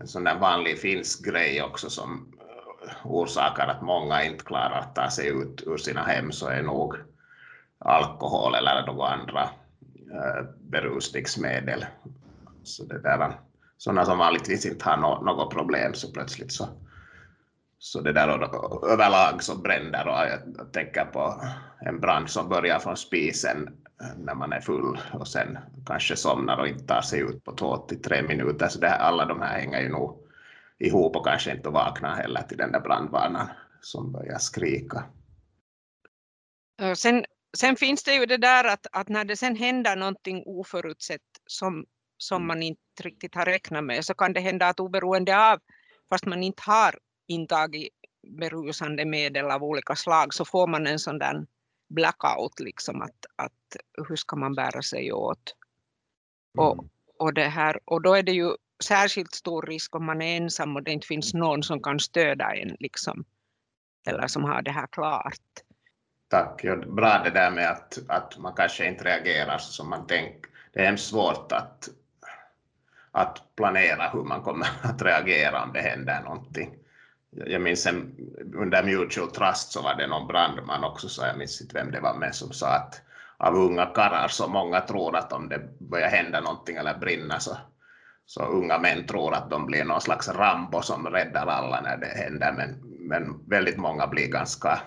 en 0.01 0.07
sån 0.07 0.23
där 0.23 0.39
vanlig 0.39 0.79
finsk 0.79 1.25
grej 1.25 1.61
också 1.61 1.89
som 1.89 2.33
eh, 2.41 3.05
orsakar 3.11 3.67
att 3.67 3.81
många 3.81 4.23
inte 4.23 4.43
klarar 4.43 4.79
att 4.79 4.95
ta 4.95 5.09
sig 5.09 5.27
ut 5.27 5.63
ur 5.65 5.77
sina 5.77 6.03
hem 6.03 6.31
så 6.31 6.47
är 6.47 6.61
nog 6.61 6.95
alkohol 7.77 8.55
eller 8.55 8.85
några 8.85 9.07
andra 9.07 9.49
äh, 10.13 10.45
berusningsmedel. 10.59 11.85
Så 12.63 12.83
det 12.83 12.99
där, 12.99 13.39
sådana 13.77 14.05
som 14.05 14.17
vanligtvis 14.17 14.65
inte 14.65 14.89
har 14.89 14.97
no, 14.97 15.25
något 15.25 15.53
problem 15.53 15.93
så 15.93 16.11
plötsligt 16.11 16.51
så, 16.51 16.67
så 17.79 18.01
det 18.01 18.13
där 18.13 18.29
och, 18.29 18.89
överlag 18.89 19.43
så 19.43 19.57
bränder 19.57 20.07
och 20.07 20.13
jag 20.13 20.73
tänker 20.73 21.05
på 21.05 21.41
en 21.81 21.99
brand 21.99 22.29
som 22.29 22.49
börjar 22.49 22.79
från 22.79 22.97
spisen 22.97 23.69
när 24.17 24.35
man 24.35 24.53
är 24.53 24.61
full 24.61 24.99
och 25.13 25.27
sen 25.27 25.57
kanske 25.85 26.15
somnar 26.15 26.57
och 26.57 26.67
inte 26.67 26.85
tar 26.85 27.01
sig 27.01 27.19
ut 27.19 27.43
på 27.43 27.55
två 27.55 27.77
till 27.77 28.01
tre 28.01 28.21
minuter. 28.21 28.67
Så 28.67 28.79
det 28.79 28.87
här, 28.87 28.99
alla 28.99 29.25
de 29.25 29.41
här 29.41 29.59
hänger 29.59 29.81
ju 29.81 29.89
nog 29.89 30.27
ihop 30.79 31.15
och 31.15 31.25
kanske 31.25 31.51
inte 31.51 31.69
vaknar 31.69 32.15
heller 32.15 32.41
till 32.41 32.57
den 32.57 32.71
där 32.71 32.79
brandvarnaren 32.79 33.47
som 33.81 34.11
börjar 34.11 34.37
skrika. 34.37 35.05
Sen 36.95 37.25
sen 37.57 37.75
finns 37.75 38.03
det 38.03 38.13
ju 38.13 38.25
det 38.25 38.37
där 38.37 38.63
att, 38.63 38.87
att 38.91 39.09
när 39.09 39.25
det 39.25 39.37
sen 39.37 39.55
händer 39.55 39.95
någonting 39.95 40.43
oförutsett 40.45 41.21
som, 41.45 41.85
som 42.17 42.47
man 42.47 42.63
inte 42.63 43.03
riktigt 43.03 43.35
har 43.35 43.45
räknat 43.45 43.83
med 43.83 44.05
så 44.05 44.13
kan 44.13 44.33
det 44.33 44.39
hända 44.39 44.67
att 44.67 44.79
oberoende 44.79 45.51
av 45.51 45.59
fast 46.09 46.25
man 46.25 46.43
inte 46.43 46.63
har 46.65 46.95
intagit 47.27 47.93
berusande 48.27 49.05
medel 49.05 49.51
av 49.51 49.63
olika 49.63 49.95
slag 49.95 50.33
så 50.33 50.45
får 50.45 50.67
man 50.67 50.87
en 50.87 50.99
sån 50.99 51.19
där 51.19 51.45
blackout, 51.89 52.59
liksom 52.59 53.01
att, 53.01 53.25
att 53.35 53.77
hur 54.07 54.15
ska 54.15 54.35
man 54.35 54.55
bära 54.55 54.81
sig 54.81 55.13
åt? 55.13 55.55
Och, 56.57 56.73
Mm. 56.73 56.89
och, 57.19 57.33
det 57.33 57.47
här, 57.47 57.79
och 57.85 58.01
då 58.01 58.13
är 58.13 58.23
det 58.23 58.31
ju 58.31 58.55
särskilt 58.83 59.33
stor 59.33 59.61
risk 59.61 59.95
om 59.95 60.05
man 60.05 60.21
är 60.21 60.37
ensam 60.37 60.75
och 60.75 60.83
det 60.83 60.91
inte 60.91 61.07
finns 61.07 61.33
någon 61.33 61.63
som 61.63 61.81
kan 61.81 61.99
stödja 61.99 62.55
en, 62.55 62.77
liksom, 62.79 63.25
eller 64.07 64.27
som 64.27 64.43
har 64.43 64.61
det 64.61 64.71
här 64.71 64.87
klart. 64.87 65.41
Tack. 66.29 66.61
Bra 66.87 67.21
det 67.23 67.29
där 67.29 67.51
med 67.51 67.71
att, 67.71 67.99
att 68.07 68.37
man 68.37 68.53
kanske 68.53 68.87
inte 68.87 69.03
reagerar 69.03 69.57
som 69.57 69.89
man 69.89 70.07
tänker. 70.07 70.51
Det 70.73 70.79
är 70.79 70.85
hemskt 70.85 71.09
svårt 71.09 71.51
att, 71.51 71.89
att 73.11 73.55
planera 73.55 74.09
hur 74.09 74.23
man 74.23 74.41
kommer 74.41 74.67
att 74.83 75.01
reagera 75.01 75.63
om 75.63 75.73
det 75.73 75.81
händer 75.81 76.21
någonting. 76.21 76.77
Jag 77.31 77.61
minns 77.61 77.85
en, 77.85 78.15
under 78.55 78.83
Mutual 78.83 79.31
Trust 79.31 79.71
så 79.71 79.81
var 79.81 79.95
det 79.95 80.07
någon 80.07 80.27
brandman 80.27 80.83
också, 80.83 81.09
så 81.09 81.25
jag 81.25 81.37
minns 81.37 81.61
inte 81.61 81.75
vem 81.75 81.91
det 81.91 81.99
var 81.99 82.13
med, 82.13 82.35
som 82.35 82.53
sa 82.53 82.67
att 82.67 83.01
av 83.37 83.55
unga 83.55 83.85
karlar 83.85 84.27
så 84.27 84.47
många 84.47 84.81
tror 84.81 85.15
att 85.15 85.33
om 85.33 85.49
det 85.49 85.79
börjar 85.79 86.09
hända 86.09 86.41
någonting 86.41 86.75
eller 86.75 86.97
brinna 86.97 87.39
så, 87.39 87.57
så 88.25 88.43
unga 88.43 88.79
män 88.79 89.07
tror 89.07 89.33
att 89.33 89.49
de 89.49 89.65
blir 89.65 89.83
någon 89.83 90.01
slags 90.01 90.27
Rambo 90.27 90.81
som 90.81 91.07
räddar 91.07 91.47
alla 91.47 91.81
när 91.81 91.97
det 91.97 92.23
händer, 92.23 92.51
men, 92.51 92.75
men 92.99 93.49
väldigt 93.49 93.77
många 93.77 94.07
blir 94.07 94.27
ganska 94.27 94.81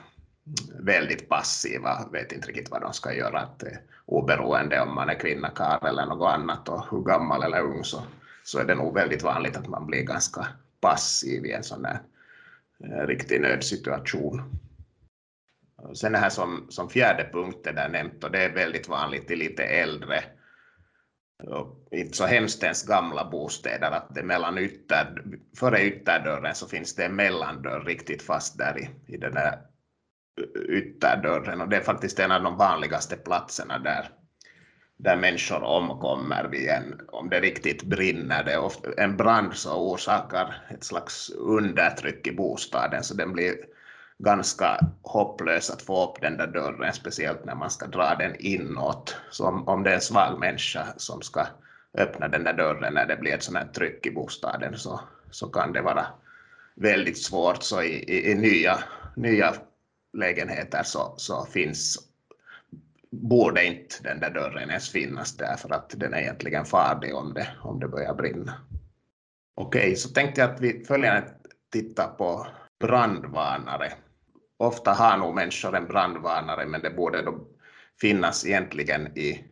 väldigt 0.80 1.28
passiva, 1.28 2.09
vet 2.12 2.32
inte 2.32 2.49
riktigt 2.49 2.70
vad 2.70 2.80
de 2.80 2.92
ska 2.92 3.12
göra, 3.14 3.40
att 3.40 3.62
eh, 3.62 3.78
oberoende 4.06 4.80
om 4.80 4.94
man 4.94 5.09
är 5.09 5.20
kvinna, 5.20 5.50
karl 5.50 5.87
eller 5.87 6.06
något 6.06 6.32
annat 6.35 6.68
och 6.68 6.85
hur 6.90 7.02
gammal 7.02 7.42
eller 7.42 7.61
ung 7.61 7.85
så, 7.85 8.02
så 8.44 8.59
är 8.59 8.64
det 8.64 8.75
nog 8.75 8.94
väldigt 8.94 9.23
vanligt 9.23 9.56
att 9.56 9.68
man 9.68 9.87
blir 9.87 10.02
ganska 10.02 10.47
passiv 10.80 11.47
i 11.47 11.52
en 11.52 11.64
sån 11.64 11.85
här 11.85 12.00
Eh, 12.84 13.06
riktig 13.06 13.40
nödsituation. 13.40 14.42
Sen 15.94 16.12
det 16.12 16.18
här 16.18 16.30
som, 16.30 16.66
som 16.68 16.90
fjärde 16.90 17.30
punkt 17.32 17.66
är 17.66 17.72
där 17.72 17.88
nämnt 17.88 18.25
och 18.25 18.30
det 18.30 18.44
är 18.44 18.54
väldigt 18.54 18.88
vanligt 18.88 19.30
i 19.30 19.37
lite 19.37 19.62
äldre 19.62 20.25
och 21.42 21.88
inte 21.90 22.16
så 22.16 22.26
hemskt 22.26 22.62
ens 22.62 22.82
gamla 22.82 23.30
bostäder 23.30 23.90
att 23.90 24.14
det 24.14 24.22
mellan 24.22 24.58
ytter, 24.58 25.22
före 25.56 25.82
ytterdörren 25.82 26.54
så 26.54 26.68
finns 26.68 26.94
det 26.94 27.04
en 27.04 27.16
mellandörr 27.16 27.84
riktigt 27.84 28.22
fast 28.22 28.58
där 28.58 28.78
i, 28.78 29.12
i 29.14 29.16
den 29.16 29.34
där 29.34 29.58
ytterdörren 30.68 31.60
och 31.60 31.68
det 31.68 31.76
är 31.76 31.80
faktiskt 31.80 32.18
en 32.18 32.32
av 32.32 32.42
de 32.42 32.56
vanligaste 32.56 33.16
platserna 33.16 33.78
där, 33.78 34.08
där 35.02 35.16
människor 35.16 35.62
omkommer 35.62 36.49
vid 36.50 36.69
en, 36.69 37.00
om 37.09 37.30
det 37.30 37.40
riktigt 37.40 37.83
brinner. 37.83 38.45
Det 38.45 38.52
är 38.52 38.61
ofta, 38.61 38.88
en 38.97 39.16
brand 39.16 39.54
så 39.54 39.92
orsakar 39.92 40.54
ett 40.69 40.85
slags 40.85 41.30
undertryck 41.30 42.26
i 42.26 42.33
bostaden 42.33 43.04
så 43.04 43.14
den 43.14 43.33
blir 43.33 43.54
ganska 44.19 44.80
hopplös 45.02 45.71
att 45.71 45.83
få 45.83 46.04
upp 46.04 46.21
den 46.21 46.37
där 46.37 46.47
dörren, 46.47 46.92
speciellt 46.92 47.45
när 47.45 47.54
man 47.54 47.71
ska 47.71 47.87
dra 47.87 48.14
den 48.14 48.37
inåt. 48.38 49.16
Så 49.30 49.47
om, 49.47 49.69
om 49.69 49.83
det 49.83 49.90
är 49.90 49.95
en 49.95 50.00
svag 50.00 50.38
människa 50.40 50.87
som 50.97 51.23
ska 51.23 51.47
öppna 51.99 52.28
den 52.28 52.45
där 52.45 52.52
dörren 52.52 52.95
när 52.95 53.07
det 53.07 53.16
blir 53.16 53.35
ett 53.35 53.42
sånt 53.42 53.59
här 53.59 53.66
tryck 53.66 54.07
i 54.07 54.11
bostaden 54.11 54.78
så, 54.78 55.00
så 55.30 55.49
kan 55.49 55.73
det 55.73 55.83
vara 55.83 56.07
väldigt 56.75 57.23
svårt. 57.23 57.62
Så 57.62 57.83
i, 57.83 57.92
i, 57.92 58.30
i 58.30 58.35
nya, 58.35 58.78
nya 59.16 59.54
lägenheter 60.12 60.83
så, 60.83 61.14
så 61.16 61.47
finns 61.47 62.09
borde 63.10 63.64
inte 63.64 64.02
den 64.02 64.20
där 64.20 64.30
dörren 64.30 64.70
ens 64.70 64.92
finnas 64.92 65.36
där 65.36 65.56
för 65.56 65.74
att 65.74 65.94
den 65.96 66.14
är 66.14 66.18
egentligen 66.18 66.64
farlig 66.64 67.14
om 67.14 67.34
det, 67.34 67.48
om 67.62 67.80
det 67.80 67.88
börjar 67.88 68.14
brinna. 68.14 68.54
Okej, 69.54 69.96
så 69.96 70.08
tänkte 70.08 70.40
jag 70.40 70.50
att 70.50 70.60
vi 70.60 70.84
följande 70.84 71.34
tittar 71.72 72.08
på 72.08 72.46
brandvarnare. 72.80 73.92
Ofta 74.56 74.92
har 74.92 75.18
nog 75.18 75.34
människor 75.34 75.76
en 75.76 75.86
brandvarnare 75.86 76.66
men 76.66 76.82
det 76.82 76.90
borde 76.90 77.22
då 77.22 77.46
finnas 78.00 78.46
egentligen 78.46 79.18
i, 79.18 79.44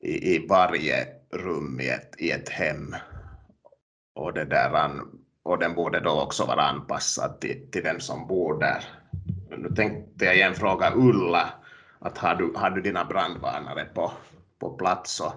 i, 0.00 0.34
i 0.34 0.46
varje 0.48 1.06
rum 1.32 1.80
i 1.80 1.88
ett, 1.88 2.14
i 2.18 2.30
ett 2.30 2.48
hem. 2.48 2.94
Och, 4.14 4.32
det 4.34 4.44
där, 4.44 4.90
och 5.42 5.58
den 5.58 5.74
borde 5.74 6.00
då 6.00 6.22
också 6.22 6.44
vara 6.44 6.62
anpassad 6.62 7.40
till, 7.40 7.70
till 7.70 7.82
den 7.82 8.00
som 8.00 8.26
bor 8.26 8.60
där. 8.60 8.84
Nu 9.58 9.68
tänkte 9.68 10.24
jag 10.24 10.36
igen 10.36 10.54
fråga 10.54 10.92
Ulla, 10.94 11.57
att 11.98 12.18
har 12.18 12.34
du, 12.34 12.52
har 12.56 12.70
du 12.70 12.80
dina 12.80 13.04
brandvarnare 13.04 13.84
på, 13.84 14.12
på 14.58 14.70
plats 14.70 15.20
och, 15.20 15.32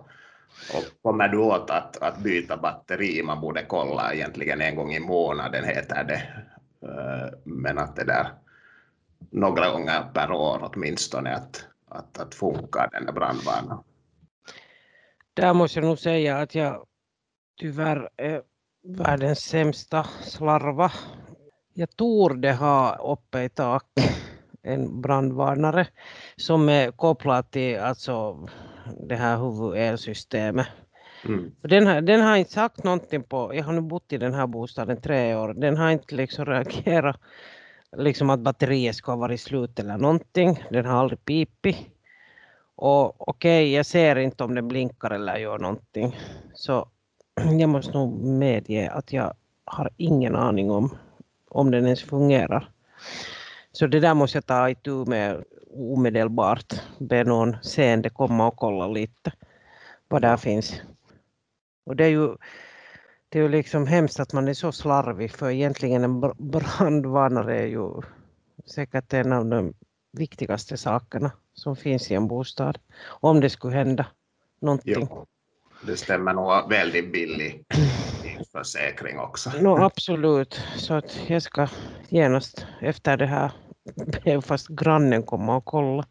och 0.75 0.83
kommer 1.01 1.27
du 1.27 1.37
åt 1.37 1.69
att, 1.69 1.97
att 1.97 2.17
byta 2.17 2.57
batteri? 2.57 3.23
Man 3.23 3.41
borde 3.41 3.65
kolla 3.65 4.13
egentligen 4.13 4.61
en 4.61 4.75
gång 4.75 4.93
i 4.93 4.99
månaden 4.99 5.63
heter 5.63 6.03
det. 6.03 6.23
Eh, 6.87 7.39
men 7.43 7.77
att 7.77 7.95
det 7.95 8.03
där 8.03 8.27
några 9.31 9.71
gånger 9.71 10.03
per 10.13 10.31
år 10.31 10.71
åtminstone 10.73 11.35
att, 11.35 11.65
att, 11.89 12.19
att 12.19 12.35
funkar 12.35 12.89
den 12.91 13.05
där 13.05 13.13
brandvarnaren. 13.13 13.83
Där 15.33 15.53
måste 15.53 15.79
jag 15.79 15.87
nog 15.87 15.99
säga 15.99 16.37
att 16.37 16.55
jag 16.55 16.85
tyvärr 17.59 18.09
är 18.17 18.41
världens 18.83 19.39
sämsta 19.39 20.03
slarva. 20.03 20.91
Jag 21.73 21.95
torde 21.95 22.53
ha 22.53 22.95
uppe 23.13 23.43
i 23.43 23.49
tak 23.49 23.85
en 24.63 25.01
brandvarnare 25.01 25.87
som 26.35 26.69
är 26.69 26.91
kopplad 26.91 27.51
till 27.51 27.79
alltså 27.79 28.47
det 29.07 29.15
här 29.15 29.37
huvudelsystemet. 29.37 30.67
Mm. 31.25 31.51
Den 31.61 31.87
har, 31.87 32.01
den 32.01 32.21
har 32.21 32.35
inte 32.35 32.51
sagt 32.51 32.83
någonting 32.83 33.23
på, 33.23 33.55
jag 33.55 33.63
har 33.63 33.73
nu 33.73 33.81
bott 33.81 34.13
i 34.13 34.17
den 34.17 34.33
här 34.33 34.47
bostaden 34.47 35.01
tre 35.01 35.35
år, 35.35 35.53
den 35.53 35.77
har 35.77 35.91
inte 35.91 36.15
liksom 36.15 36.45
reagerat 36.45 37.19
liksom 37.97 38.29
att 38.29 38.39
batteriet 38.39 38.95
ska 38.95 39.11
ha 39.11 39.17
varit 39.17 39.41
slut 39.41 39.79
eller 39.79 39.97
någonting, 39.97 40.63
den 40.69 40.85
har 40.85 40.99
aldrig 40.99 41.25
pipit. 41.25 41.77
Och 42.75 43.29
okej, 43.29 43.73
jag 43.73 43.85
ser 43.85 44.15
inte 44.15 44.43
om 44.43 44.55
den 44.55 44.67
blinkar 44.67 45.11
eller 45.11 45.35
gör 45.35 45.59
någonting. 45.59 46.17
Så 46.53 46.89
jag 47.59 47.69
måste 47.69 47.97
nog 47.97 48.23
medge 48.23 48.91
att 48.91 49.13
jag 49.13 49.33
har 49.65 49.89
ingen 49.97 50.35
aning 50.35 50.71
om 50.71 50.97
om 51.51 51.71
den 51.71 51.85
ens 51.85 52.03
fungerar. 52.03 52.69
Så 53.71 53.87
det 53.87 53.99
där 53.99 54.13
måste 54.13 54.37
jag 54.37 54.45
ta 54.45 54.69
itu 54.69 55.05
med 55.05 55.43
omedelbart. 55.73 56.73
Be 56.99 57.23
någon 57.23 57.55
seende 57.63 58.09
komma 58.09 58.47
och 58.47 58.55
kolla 58.55 58.87
lite 58.87 59.33
vad 60.07 60.21
där 60.21 60.37
finns. 60.37 60.81
Och 61.85 61.95
det 61.95 62.05
är 62.05 62.09
ju, 62.09 62.35
det 63.29 63.39
är 63.39 63.43
ju 63.43 63.49
liksom 63.49 63.87
hemskt 63.87 64.19
att 64.19 64.33
man 64.33 64.47
är 64.47 64.53
så 64.53 64.71
slarvig 64.71 65.31
för 65.31 65.49
egentligen 65.49 66.03
en 66.03 66.19
brandvarnare 66.37 67.59
är 67.59 67.67
ju 67.67 68.01
säkert 68.65 69.13
en 69.13 69.33
av 69.33 69.45
de 69.45 69.73
viktigaste 70.11 70.77
sakerna 70.77 71.31
som 71.53 71.75
finns 71.75 72.11
i 72.11 72.15
en 72.15 72.27
bostad. 72.27 72.77
Om 73.07 73.39
det 73.39 73.49
skulle 73.49 73.75
hända 73.75 74.05
någonting. 74.61 75.07
Jo, 75.09 75.25
det 75.85 75.97
stämmer 75.97 76.33
nog 76.33 76.69
väldigt 76.69 77.11
billig 77.11 77.65
försäkring 78.45 79.19
också. 79.19 79.49
No, 79.61 79.83
absolut, 79.83 80.61
så 80.77 80.93
att 80.93 81.29
jag 81.29 81.41
ska 81.41 81.67
genast 82.09 82.65
efter 82.81 83.17
det 83.17 83.25
här 83.25 83.51
be 84.25 84.41
fast 84.41 84.67
grannen 84.67 85.23
komma 85.23 85.55
och 85.55 85.65
kolla. 85.65 86.03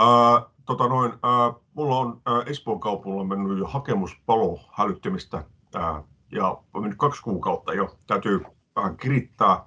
Ää, 0.00 0.42
tota 0.66 0.88
noin, 0.88 1.12
ää, 1.22 1.52
mulla 1.74 1.98
on 1.98 2.22
ää, 2.26 2.42
Espoon 2.46 2.80
kaupungilla 2.80 3.24
mennyt 3.24 3.58
jo 3.58 3.66
hakemus 3.66 4.16
palohälyttimistä 4.26 5.44
ää, 5.74 6.02
ja 6.32 6.48
on 6.74 6.82
mennyt 6.82 6.98
kaksi 6.98 7.22
kuukautta 7.22 7.74
jo. 7.74 7.98
Täytyy 8.06 8.40
vähän 8.76 8.96
kirittää. 8.96 9.64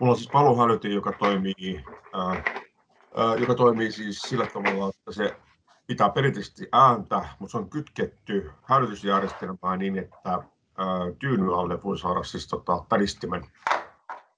Mulla 0.00 0.12
on 0.12 0.16
siis 0.16 0.30
palohälytin, 0.32 0.94
joka 0.94 1.12
toimii, 1.12 1.84
ää, 2.12 2.42
joka 3.36 3.54
toimii 3.54 3.92
siis 3.92 4.20
sillä 4.20 4.46
tavalla, 4.46 4.88
että 4.88 5.12
se 5.12 5.36
pitää 5.86 6.08
perinteisesti 6.08 6.68
ääntä, 6.72 7.28
mutta 7.38 7.52
se 7.52 7.58
on 7.58 7.70
kytketty 7.70 8.50
hälytysjärjestelmään 8.62 9.78
niin, 9.78 9.98
että 9.98 10.42
tyynyn 11.18 11.54
alle 11.54 11.82
voi 11.82 11.98
saada 11.98 12.22
siis 12.22 12.48
tota, 12.48 12.84
tädistimen. 12.88 13.46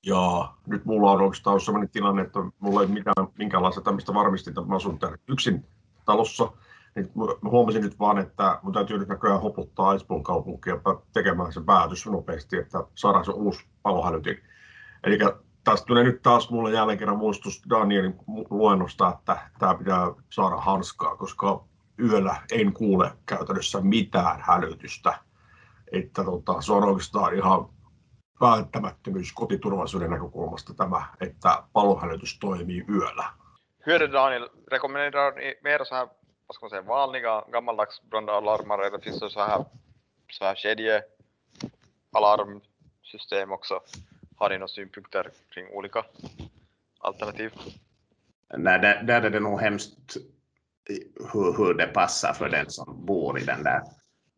Ja 0.06 0.52
nyt 0.66 0.84
mulla 0.84 1.10
on 1.10 1.20
oikeastaan 1.20 1.52
ollut 1.52 1.64
sellainen 1.64 1.90
tilanne, 1.90 2.22
että 2.22 2.38
mulla 2.58 2.82
ei 2.82 2.86
mitään, 2.86 3.28
minkäänlaista 3.38 3.80
tämmöistä 3.80 4.14
varmistinta, 4.14 4.64
mä 4.64 4.76
asun 4.76 4.98
täällä 4.98 5.18
yksin 5.28 5.66
talossa. 6.04 6.52
Niin 6.94 7.10
mä 7.14 7.50
huomasin 7.50 7.82
nyt 7.82 7.98
vaan, 7.98 8.18
että 8.18 8.58
mun 8.62 8.72
täytyy 8.72 8.98
nyt 8.98 9.08
näköjään 9.08 9.40
hoputtaa 9.40 9.94
Espoon 9.94 10.22
kaupunkia 10.22 10.80
tekemään 11.12 11.52
se 11.52 11.60
päätös 11.60 12.06
nopeasti, 12.06 12.56
että 12.56 12.84
saadaan 12.94 13.24
se 13.24 13.32
uusi 13.32 13.66
palohälytin. 13.82 14.38
Eli 15.04 15.18
tästä 15.64 15.86
tulee 15.86 16.04
nyt 16.04 16.22
taas 16.22 16.50
mulle 16.50 16.72
jälleen 16.72 16.98
kerran 16.98 17.18
muistutus 17.18 17.62
Danielin 17.70 18.14
luennosta, 18.50 19.14
että 19.18 19.50
tämä 19.58 19.74
pitää 19.74 20.12
saada 20.30 20.56
hanskaa, 20.56 21.16
koska 21.16 21.64
yöllä 21.98 22.36
en 22.52 22.72
kuule 22.72 23.12
käytännössä 23.26 23.80
mitään 23.80 24.40
hälytystä. 24.40 25.18
Että 25.92 26.24
tota, 26.24 26.60
se 26.60 26.72
on 26.72 26.84
oikeastaan 26.84 27.34
ihan 27.34 27.68
välttämättömyys 28.40 29.32
kotiturvallisuuden 29.32 30.10
näkökulmasta 30.10 30.74
tämä, 30.74 31.04
että 31.20 31.62
palohälytys 31.72 32.38
toimii 32.38 32.84
yöllä. 32.88 33.24
Det 33.86 34.12
Daniel, 34.12 34.48
rekommenderar 34.70 35.34
mer 35.62 35.84
så 35.84 35.94
här, 35.94 36.08
vad 36.48 36.54
ska 36.54 36.66
man 36.66 36.70
säga, 36.70 36.86
vanliga 36.86 37.42
gammaldags 37.52 38.02
brandalarmer 38.10 38.80
eller 38.80 38.98
finns 38.98 39.20
det 39.20 39.30
så 39.30 39.40
här, 39.40 39.64
så 40.30 40.44
här 40.44 40.54
kedjealarmsystem 40.54 43.52
också? 43.52 43.80
har 44.42 44.50
ni 44.50 44.58
några 44.58 44.68
synpunkter 44.68 45.30
kring 45.50 45.68
olika 45.68 46.04
alternativ? 46.98 47.52
Nej, 48.56 48.78
där, 48.78 49.02
där 49.02 49.22
är 49.22 49.30
det 49.30 49.40
nog 49.40 49.60
hemskt 49.60 50.16
hur, 51.32 51.56
hur 51.56 51.74
det 51.74 51.86
passar 51.86 52.32
för 52.32 52.48
den 52.48 52.70
som 52.70 53.06
bor 53.06 53.38
i 53.38 53.44
den 53.44 53.62
där 53.62 53.82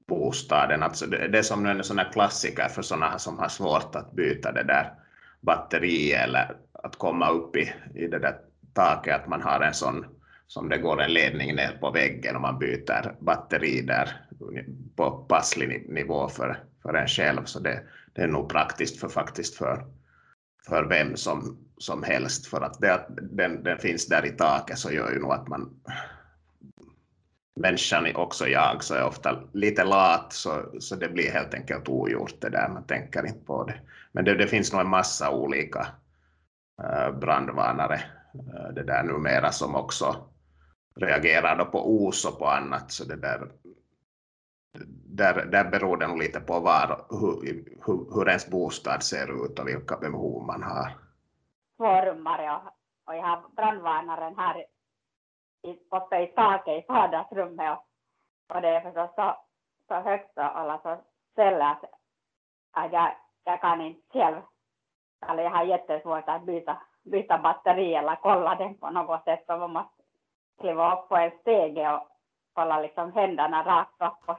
bostaden. 0.07 0.83
Alltså 0.83 1.07
det, 1.07 1.29
det 1.29 1.39
är 1.39 1.43
som 1.43 1.67
en 1.67 1.85
sån 1.85 1.99
här 1.99 2.13
klassiker 2.13 2.69
för 2.69 2.83
sådana 2.83 3.19
som 3.19 3.39
har 3.39 3.49
svårt 3.49 3.95
att 3.95 4.13
byta 4.13 4.53
det 4.53 4.63
där 4.63 4.93
batteriet 5.41 6.25
eller 6.25 6.57
att 6.73 6.97
komma 6.97 7.31
upp 7.31 7.57
i, 7.57 7.73
i 7.95 8.07
det 8.07 8.19
där 8.19 8.37
taket, 8.75 9.15
att 9.15 9.29
man 9.29 9.43
har 9.43 9.61
en 9.61 9.75
sån 9.75 10.07
som 10.47 10.69
det 10.69 10.79
går 10.79 11.03
en 11.03 11.13
ledning 11.13 11.55
ner 11.55 11.79
på 11.81 11.91
väggen 11.91 12.37
och 12.37 12.43
man 12.43 12.59
byter 12.59 13.17
batteri 13.21 13.83
där 13.83 14.27
på 14.97 15.11
passlig 15.11 15.91
nivå 15.91 16.29
för, 16.29 16.59
för 16.83 16.95
en 16.95 17.09
själv. 17.09 17.45
Så 17.45 17.61
det, 17.61 17.83
det 18.15 18.23
är 18.23 18.29
nog 18.29 18.49
praktiskt 18.49 19.01
för 19.01 19.09
faktiskt 19.09 19.55
för, 19.55 19.85
för 20.67 20.85
vem 20.85 21.17
som, 21.17 21.59
som 21.79 22.03
helst. 22.03 22.47
För 22.47 22.61
att 22.61 22.81
det 22.81 22.95
att 22.95 23.07
den, 23.23 23.63
den 23.63 23.79
finns 23.79 24.07
där 24.07 24.27
i 24.27 24.31
taket 24.31 24.79
så 24.79 24.93
gör 24.93 25.11
ju 25.11 25.19
nog 25.19 25.33
att 25.33 25.49
man 25.49 25.81
människan, 27.55 28.07
är 28.07 28.17
också 28.17 28.49
jag, 28.49 28.85
så 28.85 28.95
jag 28.95 29.03
är 29.03 29.07
ofta 29.07 29.43
lite 29.53 29.85
lat 29.85 30.33
så, 30.33 30.81
så 30.81 30.97
det 30.97 31.09
blir 31.09 31.31
helt 31.31 31.55
enkelt 31.55 31.89
ogjort 31.89 32.41
det 32.41 32.49
där, 32.49 32.69
man 32.69 32.87
tänker 32.87 33.27
inte 33.27 33.45
på 33.45 33.65
det. 33.65 33.81
Men 34.13 34.25
det, 34.25 34.35
det 34.35 34.47
finns 34.47 34.73
nog 34.73 34.81
en 34.81 34.89
massa 34.89 35.31
olika 35.31 35.87
eh, 36.83 37.13
brandvarnare 37.13 37.95
eh, 38.35 38.75
det 38.75 38.83
där 38.83 39.03
numera 39.03 39.53
som 39.53 39.75
också 39.75 40.17
reagerar 40.97 41.57
då 41.57 41.65
på 41.65 42.07
os 42.07 42.25
och 42.25 42.39
på 42.39 42.47
annat, 42.47 42.91
så 42.91 43.05
det 43.05 43.17
där, 43.17 43.51
där, 45.07 45.45
där 45.45 45.65
beror 45.65 45.97
det 45.97 46.07
nog 46.07 46.19
lite 46.19 46.41
på 46.41 46.61
var, 46.61 47.07
hur, 47.11 47.65
hur, 47.87 48.15
hur 48.15 48.29
ens 48.29 48.51
bostad 48.51 49.03
ser 49.03 49.45
ut 49.45 49.59
och 49.59 49.69
vilka 49.69 49.97
behov 49.97 50.47
man 50.47 50.63
har. 50.63 50.93
Tvårummare 51.77 52.51
och, 52.51 52.63
och 53.07 53.17
jag 53.17 53.23
har 53.23 53.43
brandvarnaren 53.57 54.35
här 54.37 54.65
uppe 55.91 56.23
i 56.23 56.27
taket 56.27 56.85
i 56.85 56.87
vardagsrummet 56.89 57.79
och, 57.79 58.57
och 58.57 58.63
det 58.63 58.69
är 58.69 58.81
förstås 58.81 59.15
så, 59.15 59.37
så 59.89 59.95
högt 59.95 60.39
och 60.39 60.59
alla 60.59 60.79
så 60.79 60.97
ställer 61.33 61.61
att, 61.61 61.85
att 62.73 62.93
jag, 62.93 63.17
jag 63.45 63.61
kan 63.61 63.81
inte 63.81 64.19
själv, 64.19 64.41
eller 65.29 65.43
jag 65.43 65.51
har 65.51 65.65
jättesvårt 65.65 66.29
att 66.29 66.43
byta, 66.43 66.77
byta 67.03 67.39
batteri 67.39 67.95
eller 67.95 68.17
kolla 68.23 68.55
den 68.55 68.79
på 68.79 68.91
något 68.91 69.25
sätt 69.25 69.45
så 69.47 69.57
man 69.57 69.73
måste 69.73 70.03
kliva 70.61 70.95
upp 70.95 71.09
på 71.09 71.17
en 71.17 71.39
stege 71.41 71.95
och 71.95 72.09
hålla 72.55 72.81
liksom 72.81 73.13
händerna 73.13 73.63
rakt 73.63 74.03
upp 74.03 74.29
och 74.29 74.39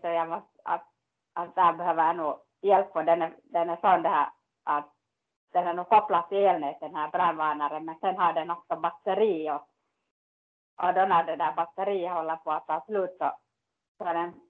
så 0.00 0.08
jag 0.08 0.28
måste, 0.28 0.60
att, 0.64 0.86
att 1.32 1.54
där 1.54 1.72
behöver 1.72 2.06
jag 2.06 2.16
nog 2.16 2.34
hjälp 2.60 2.96
och 2.96 3.04
den 3.04 3.22
är, 3.22 3.32
den 3.42 3.70
är 3.70 3.76
sån 3.76 4.02
det 4.02 4.08
här 4.08 4.28
att 4.64 4.88
den 5.52 5.66
är 5.66 5.74
nog 5.74 5.88
kopplad 5.88 6.28
till 6.28 6.38
elnätet 6.38 6.80
den 6.80 6.94
här 6.94 7.10
brandvarnaren 7.10 7.84
men 7.84 7.98
sen 8.00 8.18
har 8.18 8.32
den 8.32 8.50
också 8.50 8.76
batteri 8.76 9.50
och 9.50 9.68
och 10.76 10.94
då 10.94 11.04
när 11.04 11.24
det 11.24 11.36
där 11.36 11.52
batteriet 11.52 12.12
håller 12.12 12.36
på 12.36 12.50
att 12.50 12.66
ta 12.66 12.80
slut 12.80 13.16
så, 13.18 13.32
så 13.98 14.04
den, 14.04 14.40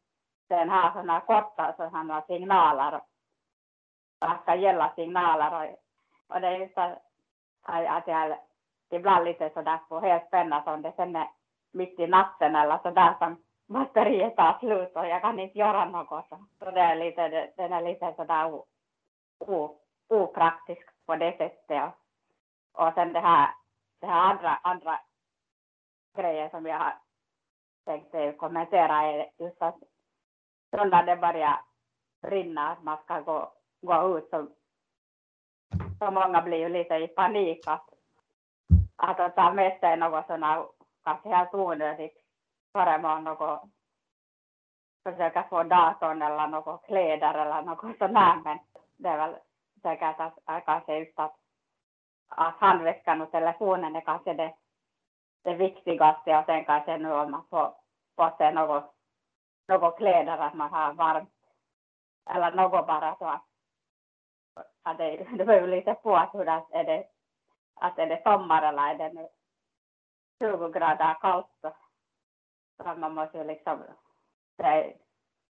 den 0.49 0.69
har 0.69 0.91
sådana 0.91 1.21
korta 1.21 1.75
sådana 1.77 2.23
signaler 2.23 3.01
och 4.21 4.43
ska 4.43 4.55
gälla 4.55 4.93
signaler 4.95 5.55
och, 5.55 5.77
och 6.35 6.41
det 6.41 6.47
är 6.47 6.57
just 6.57 6.79
att, 6.79 6.99
att 7.63 8.07
jag 8.07 8.39
ibland 8.91 9.25
lite 9.25 9.51
sådär 9.51 9.79
får 9.89 10.01
helt 10.01 10.27
spänna 10.27 10.63
som 10.63 10.83
det 10.83 10.93
sen 10.97 11.17
är 11.17 11.29
mitt 11.73 12.01
i 12.01 12.07
natten 12.07 12.57
eller 12.57 12.79
sådär 12.79 13.15
som 13.19 13.37
batteriet 13.67 14.37
tar 14.37 14.59
slut 14.59 14.97
och 14.97 15.07
jag 15.07 15.23
kan 15.23 15.39
inte 15.39 15.59
göra 15.59 15.85
något. 15.85 16.29
Så, 16.29 16.47
så 16.59 16.71
det 16.71 16.81
är 16.81 16.97
lite, 16.97 17.29
det, 17.29 17.53
den 17.57 17.73
är 17.73 17.83
lite 17.83 18.15
sådär 18.17 18.63
opraktisk 20.09 20.89
på 21.07 21.17
det 21.17 21.37
sättet. 21.37 21.93
Och, 22.73 22.87
och 22.87 22.95
sen 22.95 23.13
det 23.13 23.21
här, 23.21 23.51
det 24.01 24.07
här 24.07 24.21
andra, 24.31 24.59
andra 24.63 25.01
grejer 26.15 26.49
som 26.49 26.67
jag 26.67 26.79
har 26.79 26.95
tänkt 27.85 28.39
kommentera. 28.39 29.03
Är 29.03 29.31
just 29.39 29.63
att 29.63 29.79
så 30.71 30.85
när 30.85 31.03
det 31.07 31.17
börjar 31.17 31.61
brinna, 32.23 32.71
att 32.71 32.83
man 32.83 32.99
ska 33.05 33.21
gå, 33.21 33.53
gå 33.81 34.19
ut 34.19 34.31
så, 34.31 34.47
så 35.99 36.11
många 36.11 36.43
blir 36.43 36.59
ju 36.59 36.69
lite 36.69 36.95
i 36.95 37.09
panik 37.09 37.67
att, 37.67 37.89
att 38.97 39.37
ta 39.37 39.53
med 39.53 39.81
sig 39.81 39.97
något 39.97 40.27
sådana 40.27 40.67
kanske 41.05 41.29
helt 41.29 41.55
onödigt 41.55 42.25
föremål, 42.73 43.23
något 43.23 43.63
försöka 45.05 45.43
få 45.43 45.63
datorn 45.63 46.23
eller 46.23 46.47
något 46.47 46.85
kläder 46.87 47.35
eller 47.35 47.63
något 47.63 48.01
här, 48.01 48.41
men 48.45 48.59
det 48.97 49.09
är 49.09 49.17
väl 49.17 49.37
säkert 49.83 50.21
att 50.21 50.65
kanske 50.65 50.99
just 50.99 51.19
att, 51.19 51.37
att 52.29 52.57
handväskan 52.57 53.21
och 53.21 53.31
telefonen 53.31 53.97
är 53.97 54.01
kanske 54.01 54.35
det 54.35 54.55
det 55.43 55.55
viktigaste 55.55 56.39
och 56.39 56.45
sen 56.45 56.65
kanske 56.65 56.99
nu 56.99 57.13
om 57.13 57.31
man 57.31 57.47
får, 57.51 57.75
på 58.17 58.35
sig 58.37 58.55
något, 58.55 58.95
något 59.69 59.97
kläder 59.97 60.39
att 60.39 60.55
man 60.55 60.71
har 60.71 60.93
varmt 60.93 61.31
eller 62.31 62.51
något 62.51 62.87
bara 62.87 63.17
så 63.17 63.25
att, 63.25 63.47
att 64.83 64.99
det, 64.99 65.17
det 65.39 65.45
beror 65.45 65.67
lite 65.67 65.95
på 65.95 66.17
att 66.17 66.35
hur 66.35 66.45
det, 66.45 66.65
är 66.71 66.85
det 66.85 67.07
att 67.75 67.99
är 67.99 68.07
det 68.07 68.23
sommar 68.23 68.63
eller 68.63 68.83
är 68.83 68.95
det 68.95 69.13
nu 69.13 69.29
20 70.39 70.69
grader 70.69 71.17
kallt 71.21 71.47
så, 71.61 71.73
så 72.77 72.95
man 72.95 73.15
måste 73.15 73.39
ju 73.39 73.45
liksom 73.45 73.83
det 74.57 74.65
är 74.65 74.97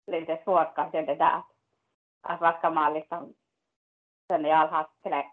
lite 0.07 0.43
svårt 0.43 0.75
kanske 0.75 1.01
det 1.01 1.15
där 1.15 1.43
att 2.21 2.41
vad 2.41 2.57
ska 2.57 2.69
man 2.69 2.93
liksom 2.93 3.33
sen 4.27 4.45
i 4.45 4.51
all 4.51 4.67
hast 4.67 5.01
klä, 5.01 5.31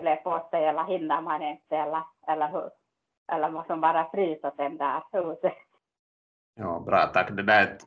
klä 0.00 0.16
på 0.16 0.48
sig 0.50 0.64
eller 0.64 0.84
hinner 0.84 1.20
man 1.20 1.42
inte 1.42 1.76
eller, 1.76 2.02
eller 2.26 2.48
hur? 2.48 2.70
Eller 3.32 3.50
måste 3.50 3.72
man 3.72 3.80
bara 3.80 4.10
frysa 4.10 4.52
den 4.56 4.76
där 4.76 5.02
huset. 5.12 5.52
Ja, 6.54 6.82
bra, 6.86 7.06
tack. 7.06 7.30
Det 7.30 7.42
där 7.42 7.66
är 7.66 7.74
ett, 7.74 7.82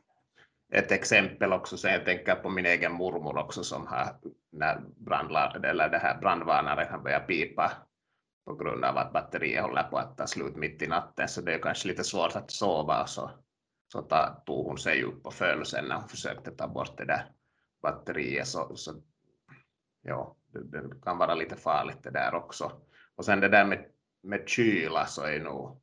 ett 0.72 0.92
exempel 0.92 1.52
också, 1.52 1.76
så 1.76 1.88
jag 1.88 2.04
tänker 2.04 2.34
på 2.34 2.48
min 2.48 2.66
egen 2.66 2.92
mormor 2.92 3.38
också 3.38 3.64
som 3.64 3.86
har, 3.86 4.06
när 4.52 4.80
brandlar, 4.96 5.64
eller 5.64 5.88
det 5.88 5.98
här 5.98 6.20
brandvarnaren 6.20 7.02
börjar 7.02 7.20
pipa 7.20 7.72
på 8.46 8.54
grund 8.54 8.84
av 8.84 8.96
att 8.96 9.12
batteriet 9.12 9.62
håller 9.62 9.82
på 9.82 9.96
att 9.96 10.16
ta 10.16 10.26
slut 10.26 10.56
mitt 10.56 10.82
i 10.82 10.86
natten, 10.86 11.28
så 11.28 11.40
det 11.40 11.54
är 11.54 11.58
kanske 11.58 11.88
lite 11.88 12.04
svårt 12.04 12.36
att 12.36 12.50
sova, 12.50 13.06
så, 13.06 13.30
så 13.92 14.02
tog 14.46 14.66
hon 14.66 14.78
sig 14.78 15.02
upp 15.02 15.26
och 15.26 15.34
föll 15.34 15.66
sen 15.66 15.84
när 15.84 15.96
hon 15.96 16.08
försökte 16.08 16.50
ta 16.50 16.68
bort 16.68 16.98
det 16.98 17.04
där 17.04 17.32
batteriet, 17.82 18.46
så, 18.46 18.76
så 18.76 18.94
ja, 20.02 20.36
det, 20.52 20.80
det 20.80 21.00
kan 21.02 21.18
vara 21.18 21.34
lite 21.34 21.56
farligt 21.56 22.02
det 22.02 22.10
där 22.10 22.34
också. 22.34 22.72
Och 23.16 23.24
sen 23.24 23.40
det 23.40 23.48
där 23.48 23.64
med 23.64 23.84
med 24.22 24.48
kyla 24.48 25.06
så 25.06 25.22
är 25.22 25.40
nog 25.40 25.80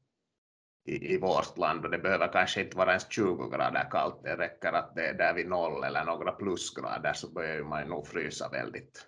i, 0.85 1.13
i 1.13 1.17
vårt 1.17 1.57
land 1.57 1.85
och 1.85 1.91
det 1.91 1.97
behöver 1.97 2.31
kanske 2.31 2.61
inte 2.61 2.77
vara 2.77 2.89
ens 2.89 3.09
20 3.09 3.49
grader 3.49 3.87
kallt, 3.91 4.23
det 4.23 4.37
räcker 4.37 4.73
att 4.73 4.95
det 4.95 5.07
är 5.07 5.13
där 5.13 5.33
vid 5.33 5.47
noll 5.47 5.83
eller 5.83 6.05
några 6.05 6.31
plusgrader 6.31 7.13
så 7.13 7.29
börjar 7.29 7.63
man 7.63 7.87
nog 7.87 8.07
frysa 8.07 8.49
väldigt, 8.49 9.07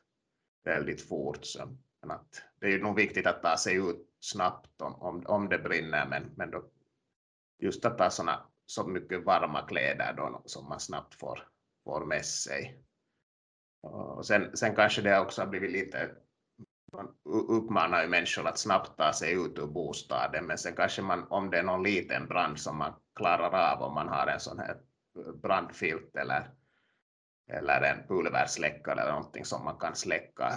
väldigt 0.63 1.07
fort. 1.07 1.45
Så, 1.45 1.77
men 2.01 2.11
att 2.11 2.41
det 2.59 2.65
är 2.65 2.71
ju 2.71 2.83
nog 2.83 2.95
viktigt 2.95 3.27
att 3.27 3.41
ta 3.41 3.57
sig 3.57 3.75
ut 3.75 4.07
snabbt 4.19 4.81
om, 4.81 4.95
om, 4.95 5.23
om 5.25 5.49
det 5.49 5.57
brinner, 5.57 6.07
men, 6.07 6.31
men 6.35 6.51
då, 6.51 6.63
just 7.59 7.85
att 7.85 7.97
ta 7.97 8.09
såna, 8.09 8.45
så 8.65 8.87
mycket 8.87 9.23
varma 9.23 9.67
kläder 9.67 10.13
då, 10.13 10.41
som 10.45 10.69
man 10.69 10.79
snabbt 10.79 11.15
får, 11.15 11.47
får 11.83 12.05
med 12.05 12.25
sig. 12.25 12.83
Och 13.81 14.25
sen, 14.25 14.57
sen 14.57 14.75
kanske 14.75 15.01
det 15.01 15.19
också 15.19 15.41
har 15.41 15.47
blivit 15.47 15.71
lite 15.71 16.15
man 16.97 17.15
uppmanar 17.23 18.01
ju 18.01 18.09
människor 18.09 18.47
att 18.47 18.57
snabbt 18.57 18.97
ta 18.97 19.13
sig 19.13 19.33
ut 19.33 19.59
ur 19.59 19.67
bostaden, 19.67 20.45
men 20.45 20.57
sen 20.57 20.75
kanske 20.75 21.01
man, 21.01 21.27
om 21.29 21.49
det 21.49 21.59
är 21.59 21.63
någon 21.63 21.83
liten 21.83 22.27
brand 22.27 22.59
som 22.59 22.77
man 22.77 22.93
klarar 23.15 23.73
av, 23.73 23.81
om 23.81 23.93
man 23.93 24.07
har 24.07 24.27
en 24.27 24.39
sån 24.39 24.59
här 24.59 24.77
brandfilt 25.43 26.15
eller, 26.15 26.51
eller 27.49 27.81
en 27.81 28.07
pulversläckare 28.07 29.01
eller 29.01 29.11
någonting 29.11 29.45
som 29.45 29.63
man 29.63 29.77
kan 29.77 29.95
släcka, 29.95 30.53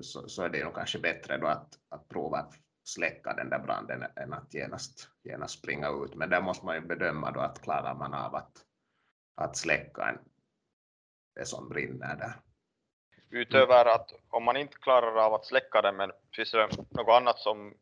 så, 0.00 0.28
så 0.28 0.42
är 0.42 0.48
det 0.48 0.64
nog 0.64 0.74
kanske 0.74 0.98
bättre 0.98 1.38
då 1.38 1.46
att, 1.46 1.78
att 1.88 2.08
prova 2.08 2.38
att 2.38 2.54
släcka 2.84 3.34
den 3.34 3.50
där 3.50 3.58
branden 3.58 4.04
än 4.16 4.32
att 4.32 4.54
genast, 4.54 5.08
genast 5.22 5.58
springa 5.58 5.88
ut. 5.88 6.14
Men 6.14 6.30
där 6.30 6.40
måste 6.40 6.66
man 6.66 6.74
ju 6.74 6.80
bedöma 6.80 7.30
då 7.30 7.40
att 7.40 7.62
klarar 7.62 7.94
man 7.94 8.14
av 8.14 8.34
att, 8.34 8.52
att 9.34 9.56
släcka 9.56 10.08
en, 10.08 10.18
det 11.34 11.46
som 11.46 11.68
brinner 11.68 12.16
där. 12.16 12.49
Utöver 13.30 13.84
att 13.84 14.12
om 14.30 14.44
man 14.44 14.56
inte 14.56 14.76
klarar 14.78 15.16
av 15.26 15.34
att 15.34 15.46
släcka 15.46 15.82
den, 15.82 15.96
men 15.96 16.12
finns 16.36 16.50
det 16.50 16.68
något 16.90 17.08
annat 17.08 17.38
som, 17.38 17.74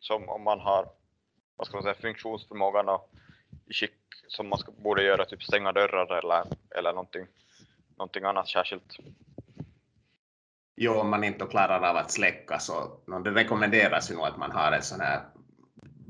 som 0.00 0.28
om 0.28 0.42
man 0.42 0.60
har 0.60 0.88
vad 1.56 1.66
ska 1.66 1.76
man 1.76 1.82
säga, 1.82 1.94
funktionsförmågan 1.94 2.88
och 2.88 3.10
i 3.66 3.74
skick 3.74 3.92
som 4.28 4.48
man 4.48 4.58
ska, 4.58 4.72
borde 4.72 5.02
göra, 5.02 5.24
typ 5.24 5.42
stänga 5.42 5.72
dörrar 5.72 6.18
eller, 6.18 6.44
eller 6.78 6.92
någonting, 6.92 7.26
någonting 7.98 8.24
annat 8.24 8.48
särskilt? 8.48 8.96
Jo, 10.76 10.92
om 10.92 11.10
man 11.10 11.24
inte 11.24 11.46
klarar 11.46 11.90
av 11.90 11.96
att 11.96 12.10
släcka 12.10 12.58
så 12.58 13.00
det 13.24 13.30
rekommenderas 13.30 14.10
ju 14.10 14.14
nog 14.14 14.24
att 14.26 14.38
man 14.38 14.52
har 14.52 14.72
en 14.72 14.82
sån 14.82 15.00
här 15.00 15.20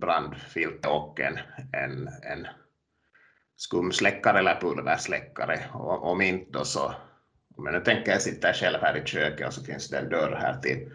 brandfilt 0.00 0.87
och 0.87 1.20
en, 1.20 1.38
en, 1.72 2.09
en 2.22 2.46
skumsläckare 3.56 4.38
eller 4.38 4.61
pulversläckare. 4.61 5.64
Och 5.74 6.11
om 6.11 6.20
inte 6.20 6.50
då 6.50 6.64
så 6.64 6.94
men 7.58 7.72
nu 7.72 7.80
tänker 7.80 8.12
jag 8.12 8.22
sitta 8.22 8.52
själv 8.52 8.78
här 8.80 8.96
i 8.96 9.06
köket 9.06 9.46
och 9.46 9.52
så 9.52 9.64
finns 9.64 9.88
det 9.88 9.98
en 9.98 10.08
dörr 10.08 10.36
här 10.40 10.60
till 10.60 10.90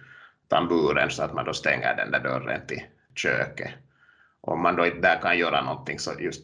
tamburen 0.47 1.09
så 1.09 1.23
att 1.23 1.33
man 1.33 1.45
då 1.45 1.53
stänger 1.53 1.95
den 1.95 2.11
där 2.11 2.19
dörren 2.19 2.67
till 2.67 2.83
köket. 3.15 3.71
Om 4.41 4.61
man 4.61 4.75
då 4.75 4.85
inte 4.85 4.99
där 4.99 5.21
kan 5.21 5.37
göra 5.37 5.61
någonting 5.61 5.99
så 5.99 6.11
just 6.19 6.41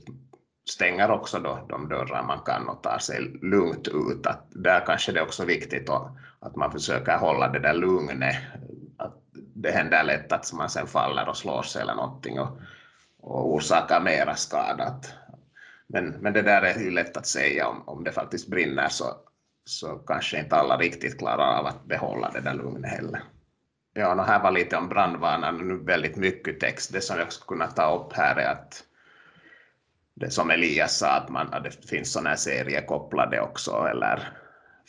stänger 0.69 1.11
också 1.11 1.39
då 1.39 1.65
de 1.69 1.89
dörrar 1.89 2.23
man 2.23 2.39
kan 2.39 2.69
och 2.69 2.83
tar 2.83 2.97
sig 2.97 3.21
lugnt 3.41 3.87
ut. 3.87 4.25
Att 4.27 4.47
där 4.49 4.85
kanske 4.85 5.11
det 5.11 5.19
är 5.19 5.23
också 5.23 5.45
viktigt 5.45 5.89
att 6.39 6.55
man 6.55 6.71
försöker 6.71 7.17
hålla 7.17 7.47
det 7.47 7.59
där 7.59 7.73
lugnet. 7.73 8.35
Att 8.97 9.13
det 9.33 9.71
händer 9.71 10.03
lätt 10.03 10.31
att 10.31 10.53
man 10.53 10.69
sen 10.69 10.87
faller 10.87 11.29
och 11.29 11.37
slår 11.37 11.63
sig 11.63 11.81
eller 11.81 11.95
någonting 11.95 12.39
och, 12.39 12.59
och 13.19 13.53
orsakar 13.53 14.01
mera 14.01 14.35
skada. 14.35 15.01
Men, 15.87 16.07
men 16.07 16.33
det 16.33 16.41
där 16.41 16.61
är 16.61 16.79
ju 16.79 16.91
lätt 16.91 17.17
att 17.17 17.27
säga 17.27 17.67
om, 17.67 17.83
om 17.87 18.03
det 18.03 18.11
faktiskt 18.11 18.47
brinner 18.47 18.89
så, 18.89 19.05
så 19.69 19.95
kanske 19.95 20.39
inte 20.39 20.55
alla 20.55 20.77
riktigt 20.77 21.17
klarar 21.17 21.59
av 21.59 21.65
att 21.65 21.85
behålla 21.85 22.31
det 22.31 22.41
där 22.41 22.53
lugnet 22.53 22.91
heller. 22.91 23.21
Ja, 23.93 24.15
och 24.15 24.25
här 24.25 24.43
var 24.43 24.51
lite 24.51 24.77
om 24.77 24.89
brandvarnaren, 24.89 25.67
nu 25.67 25.77
väldigt 25.77 26.15
mycket 26.15 26.59
text. 26.59 26.93
Det 26.93 27.01
som 27.01 27.17
jag 27.17 27.33
skulle 27.33 27.57
kunna 27.57 27.71
ta 27.71 27.95
upp 27.95 28.13
här 28.13 28.35
är 28.35 28.51
att 28.51 28.83
det 30.13 30.29
som 30.29 30.51
Elias 30.51 30.97
sa, 30.97 31.09
att, 31.09 31.29
man, 31.29 31.53
att 31.53 31.63
det 31.63 31.89
finns 31.89 32.13
sådana 32.13 32.29
här 32.29 32.37
seriekopplade 32.37 33.41
också, 33.41 33.87
eller 33.91 34.29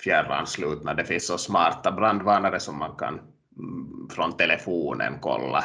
fjärranslutna. 0.05 0.95
Det 0.95 1.05
finns 1.05 1.27
så 1.27 1.39
smarta 1.39 1.93
brandvarnare 1.93 2.61
som 2.61 2.79
man 2.79 2.97
kan 2.97 3.21
mm, 3.59 4.09
från 4.11 4.37
telefonen 4.37 5.19
kolla. 5.21 5.65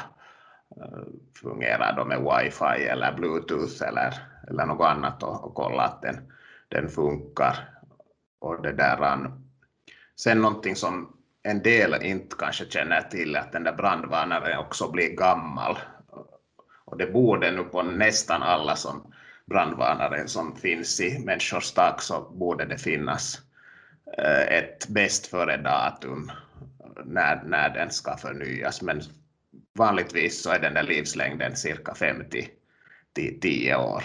Eh, 0.78 1.04
fungerar 1.42 1.96
de 1.96 2.08
med 2.08 2.20
wifi 2.20 2.86
eller 2.86 3.14
bluetooth 3.14 3.88
eller, 3.88 4.14
eller 4.48 4.66
något 4.66 4.88
annat 4.88 5.24
och, 5.24 5.44
och 5.44 5.54
kolla 5.54 5.84
att 5.84 6.02
den, 6.02 6.32
den 6.68 6.90
funkar. 6.90 7.70
Och 8.44 8.62
det 8.62 8.72
där, 8.72 9.14
um, 9.14 9.32
sen 10.16 10.42
någonting 10.42 10.76
som 10.76 11.18
en 11.44 11.62
del 11.62 12.04
inte 12.04 12.36
kanske 12.40 12.66
känner 12.70 13.02
till 13.02 13.36
att 13.36 13.52
den 13.52 13.64
där 13.64 13.74
brandvarnaren 13.74 14.60
också 14.60 14.92
blir 14.92 15.10
gammal. 15.10 15.80
Och 16.86 16.98
det 16.98 17.06
borde 17.06 17.52
nu 17.52 17.64
på 17.64 17.84
nästan 17.84 18.44
alla 18.44 18.76
som 18.76 19.14
brandvarnare 19.46 20.28
som 20.28 20.56
finns 20.56 21.02
i 21.02 21.20
människors 21.20 21.72
tak 21.72 22.02
så 22.02 22.22
borde 22.22 22.66
det 22.66 22.78
finnas 22.78 23.42
eh, 24.18 24.58
ett 24.58 24.88
bäst 24.88 25.28
före 25.28 25.58
datum 25.58 26.32
när, 27.06 27.44
när 27.44 27.70
den 27.70 27.92
ska 27.92 28.18
förnyas. 28.18 28.82
Men 28.82 29.02
vanligtvis 29.74 30.44
så 30.44 30.52
är 30.52 30.60
den 30.60 30.74
där 30.74 30.84
livslängden 30.84 31.56
cirka 31.56 31.96
50 31.96 32.50
till 33.14 33.40
10 33.40 33.76
år. 33.76 34.04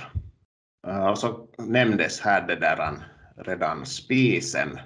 Eh, 0.86 1.06
och 1.06 1.18
så 1.18 1.48
nämndes 1.58 2.20
här 2.20 2.46
det 2.46 2.56
där 2.56 2.88
um, 2.88 3.02
redan 3.44 3.86
spisen 3.86 4.78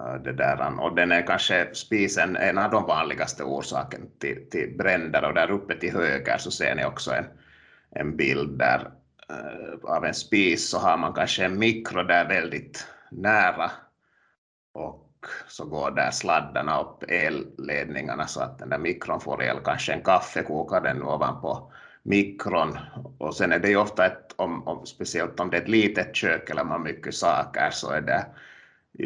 äh, 0.00 0.14
det 0.14 0.32
där, 0.32 0.80
och 0.80 0.94
den 0.94 1.12
är 1.12 1.26
kanske 1.26 1.74
spisen 1.74 2.36
en 2.36 2.58
av 2.58 2.70
de 2.70 2.86
vanligaste 2.86 3.44
orsakerna 3.44 4.06
till, 4.18 4.50
till 4.50 4.76
bränder. 4.78 5.24
Och 5.24 5.34
där 5.34 5.50
uppe 5.50 5.74
till 5.74 5.92
höger 5.92 6.38
så 6.38 6.50
ser 6.50 6.74
ni 6.74 6.84
också 6.84 7.12
en, 7.12 7.26
en 7.90 8.16
bild 8.16 8.58
där 8.58 8.90
äh, 9.30 9.90
av 9.90 10.04
en 10.04 10.14
spis 10.14 10.70
så 10.70 10.78
har 10.78 10.96
man 10.96 11.14
kanske 11.14 11.44
en 11.44 11.58
mikro 11.58 12.02
där 12.02 12.28
väldigt 12.28 12.86
nära. 13.10 13.70
Och 14.72 15.06
så 15.48 15.64
går 15.64 15.90
där 15.90 16.10
sladdarna 16.10 16.80
upp 16.80 17.02
elledningarna 17.08 18.26
så 18.26 18.40
att 18.40 18.58
den 18.58 18.68
där 18.68 18.78
mikron 18.78 19.20
får 19.20 19.42
el, 19.42 19.58
kanske 19.64 19.92
en 19.92 20.02
kaffekokare 20.02 21.00
ovanpå 21.02 21.72
mikron 22.02 22.78
och 23.18 23.36
sen 23.36 23.52
är 23.52 23.58
det 23.58 23.68
ju 23.68 23.76
ofta 23.76 24.06
ett, 24.06 24.34
om, 24.36 24.68
om, 24.68 24.86
speciellt 24.86 25.40
om 25.40 25.50
det 25.50 25.56
är 25.56 25.62
ett 25.62 25.68
litet 25.68 26.16
kök 26.16 26.50
eller 26.50 26.64
man 26.64 26.72
har 26.72 26.78
mycket 26.78 27.14
saker 27.14 27.70
så 27.70 27.90
är 27.90 28.00
det 28.00 28.26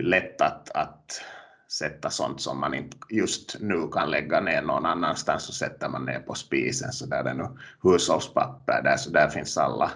lätt 0.02 0.40
att, 0.40 0.70
att 0.70 1.20
sätta 1.68 2.10
sånt 2.10 2.40
som 2.40 2.60
man 2.60 2.74
inte 2.74 2.96
just 3.10 3.56
nu 3.60 3.88
kan 3.92 4.10
lägga 4.10 4.40
ner 4.40 4.62
någon 4.62 4.86
annanstans 4.86 5.42
så 5.42 5.52
sätter 5.52 5.88
man 5.88 6.04
ner 6.04 6.20
på 6.20 6.34
spisen 6.34 6.92
så 6.92 7.06
där 7.06 7.24
är 7.24 7.34
nu 7.34 7.48
hushållspapper 7.82 8.82
där 8.82 8.96
så 8.96 9.10
där 9.10 9.28
finns 9.28 9.58
alla, 9.58 9.90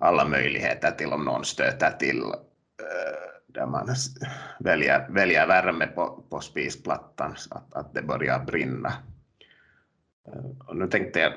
alla 0.00 0.28
möjligheter 0.28 0.90
till 0.90 1.12
om 1.12 1.24
någon 1.24 1.44
stöter 1.44 1.90
till 1.90 2.22
eh, 2.22 3.32
där 3.46 3.66
man 3.66 3.88
väljer, 4.60 5.08
väljer 5.10 5.46
värme 5.46 5.86
på, 5.86 6.24
på 6.30 6.40
spisplattan 6.40 7.34
så 7.36 7.54
att, 7.54 7.74
att 7.74 7.94
det 7.94 8.02
börjar 8.02 8.44
brinna. 8.44 8.92
Och 10.66 10.76
nu 10.76 10.86
tänkte 10.86 11.20
jag 11.20 11.32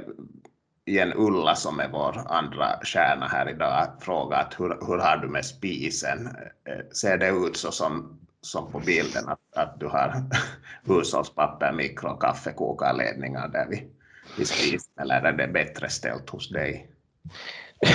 igen 0.86 1.14
Ulla 1.16 1.56
som 1.56 1.80
är 1.80 1.90
vår 1.90 2.22
andra 2.28 2.80
stjärna 2.84 3.28
här 3.28 3.50
idag 3.50 3.88
fråga 4.00 4.38
att 4.38 4.60
hur, 4.60 4.88
hur 4.88 4.98
har 4.98 5.18
du 5.18 5.28
med 5.28 5.46
spisen? 5.46 6.28
Eh, 6.66 6.90
ser 6.92 7.18
det 7.18 7.30
ut 7.30 7.58
så 7.58 7.72
som, 7.72 8.20
som 8.42 8.72
på 8.72 8.80
bilden 8.80 9.30
att, 9.30 9.40
att 9.56 9.80
du 9.80 9.88
har 9.88 10.24
hushållspapper, 10.84 11.72
mikro 11.74 12.10
och 12.10 12.22
kaffekokarledningar 12.22 13.48
där 13.48 13.68
vid, 13.70 13.90
vid 14.38 14.48
spisen 14.48 14.94
eller 15.02 15.22
är 15.22 15.34
det 15.34 15.48
bättre 15.48 15.90
ställt 15.90 16.30
hos 16.30 16.50
dig? 16.50 16.90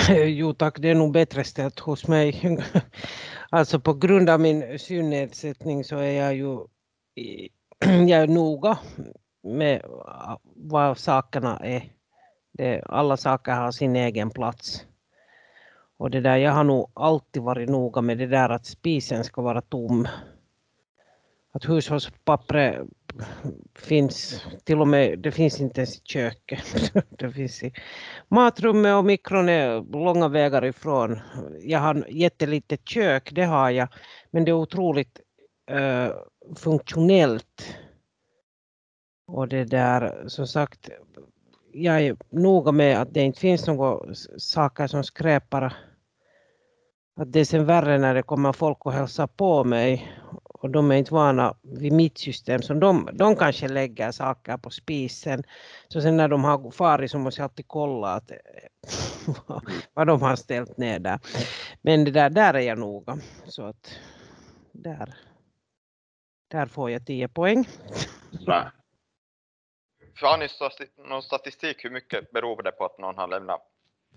Jo 0.25 0.53
tack, 0.53 0.79
det 0.79 0.89
är 0.89 0.95
nog 0.95 1.13
bättre 1.13 1.43
ställt 1.43 1.79
hos 1.79 2.07
mig. 2.07 2.59
Alltså 3.53 3.79
på 3.79 3.93
grund 3.93 4.29
av 4.29 4.39
min 4.39 4.79
synnedsättning 4.79 5.83
så 5.83 5.97
är 5.97 6.11
jag 6.11 6.35
ju 6.35 6.57
jag 8.09 8.21
är 8.21 8.27
noga 8.27 8.79
med 9.43 9.81
vad 10.55 10.97
sakerna 10.97 11.57
är 11.57 11.91
det, 12.51 12.81
alla 12.85 13.17
saker 13.17 13.51
har 13.51 13.71
sin 13.71 13.95
egen 13.95 14.29
plats. 14.29 14.85
Och 15.97 16.11
det 16.11 16.21
där, 16.21 16.37
jag 16.37 16.51
har 16.51 16.63
nog 16.63 16.91
alltid 16.93 17.43
varit 17.43 17.69
noga 17.69 18.01
med 18.01 18.17
det 18.17 18.27
där 18.27 18.49
att 18.49 18.65
spisen 18.65 19.23
ska 19.23 19.41
vara 19.41 19.61
tom. 19.61 20.07
Att 21.51 21.69
hushållspappret 21.69 22.87
finns 23.75 24.45
till 24.63 24.81
och 24.81 24.87
med, 24.87 25.19
det 25.19 25.31
finns 25.31 25.61
inte 25.61 25.81
ens 25.81 25.97
i 25.97 26.01
köket. 26.03 26.93
det 27.09 27.31
finns 27.31 27.63
i 27.63 27.73
matrummet 28.27 28.95
och 28.95 29.05
mikron 29.05 29.49
är 29.49 29.81
långa 30.03 30.27
vägar 30.27 30.65
ifrån. 30.65 31.19
Jag 31.61 31.79
har 31.79 32.05
jättelitet 32.09 32.89
kök, 32.89 33.31
det 33.31 33.43
har 33.43 33.69
jag. 33.69 33.87
Men 34.31 34.45
det 34.45 34.51
är 34.51 34.55
otroligt 34.55 35.19
uh, 35.71 36.09
funktionellt. 36.55 37.75
Och 39.33 39.47
det 39.47 39.63
där, 39.63 40.23
som 40.27 40.47
sagt, 40.47 40.89
jag 41.73 42.01
är 42.01 42.17
noga 42.29 42.71
med 42.71 43.01
att 43.01 43.13
det 43.13 43.21
inte 43.21 43.39
finns 43.39 43.67
några 43.67 44.13
saker 44.37 44.87
som 44.87 45.03
skräpar. 45.03 45.73
Att 47.15 47.31
det 47.31 47.39
är 47.39 47.45
sen 47.45 47.65
värre 47.65 47.97
när 47.97 48.13
det 48.13 48.23
kommer 48.23 48.53
folk 48.53 48.85
och 48.85 48.93
hälsar 48.93 49.27
på 49.27 49.63
mig 49.63 50.11
och 50.43 50.69
de 50.69 50.91
är 50.91 50.95
inte 50.95 51.13
vana 51.13 51.55
vid 51.61 51.93
mitt 51.93 52.17
system. 52.17 52.61
Så 52.61 52.73
de, 52.73 53.09
de 53.13 53.35
kanske 53.35 53.67
lägger 53.67 54.11
saker 54.11 54.57
på 54.57 54.69
spisen. 54.69 55.43
Så 55.87 56.01
sen 56.01 56.17
när 56.17 56.27
de 56.27 56.43
har 56.43 56.71
farit 56.71 57.11
så 57.11 57.17
måste 57.17 57.41
jag 57.41 57.45
alltid 57.45 57.67
kolla 57.67 58.07
att, 58.07 58.31
vad 59.93 60.07
de 60.07 60.21
har 60.21 60.35
ställt 60.35 60.77
ner 60.77 60.99
där. 60.99 61.19
Men 61.81 62.03
det 62.05 62.11
där, 62.11 62.29
där 62.29 62.53
är 62.53 62.59
jag 62.59 62.77
noga. 62.77 63.17
Så 63.45 63.65
att 63.65 63.91
där, 64.71 65.13
där 66.47 66.65
får 66.65 66.91
jag 66.91 67.05
10 67.05 67.27
poäng. 67.27 67.67
Bra. 68.45 68.71
Har 70.21 70.37
ni 70.37 70.47
någon 71.09 71.21
statistik 71.21 71.85
hur 71.85 71.89
mycket 71.89 72.31
beror 72.31 72.63
det 72.63 72.71
på 72.71 72.85
att 72.85 72.99
någon 72.99 73.17
har 73.17 73.27
lämnat 73.27 73.61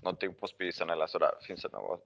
någonting 0.02 0.34
på 0.34 0.46
spisen 0.46 0.90
eller 0.90 1.06
så 1.06 1.18
där? 1.18 1.30
Finns 1.46 1.62
det 1.62 1.72
någon 1.72 1.98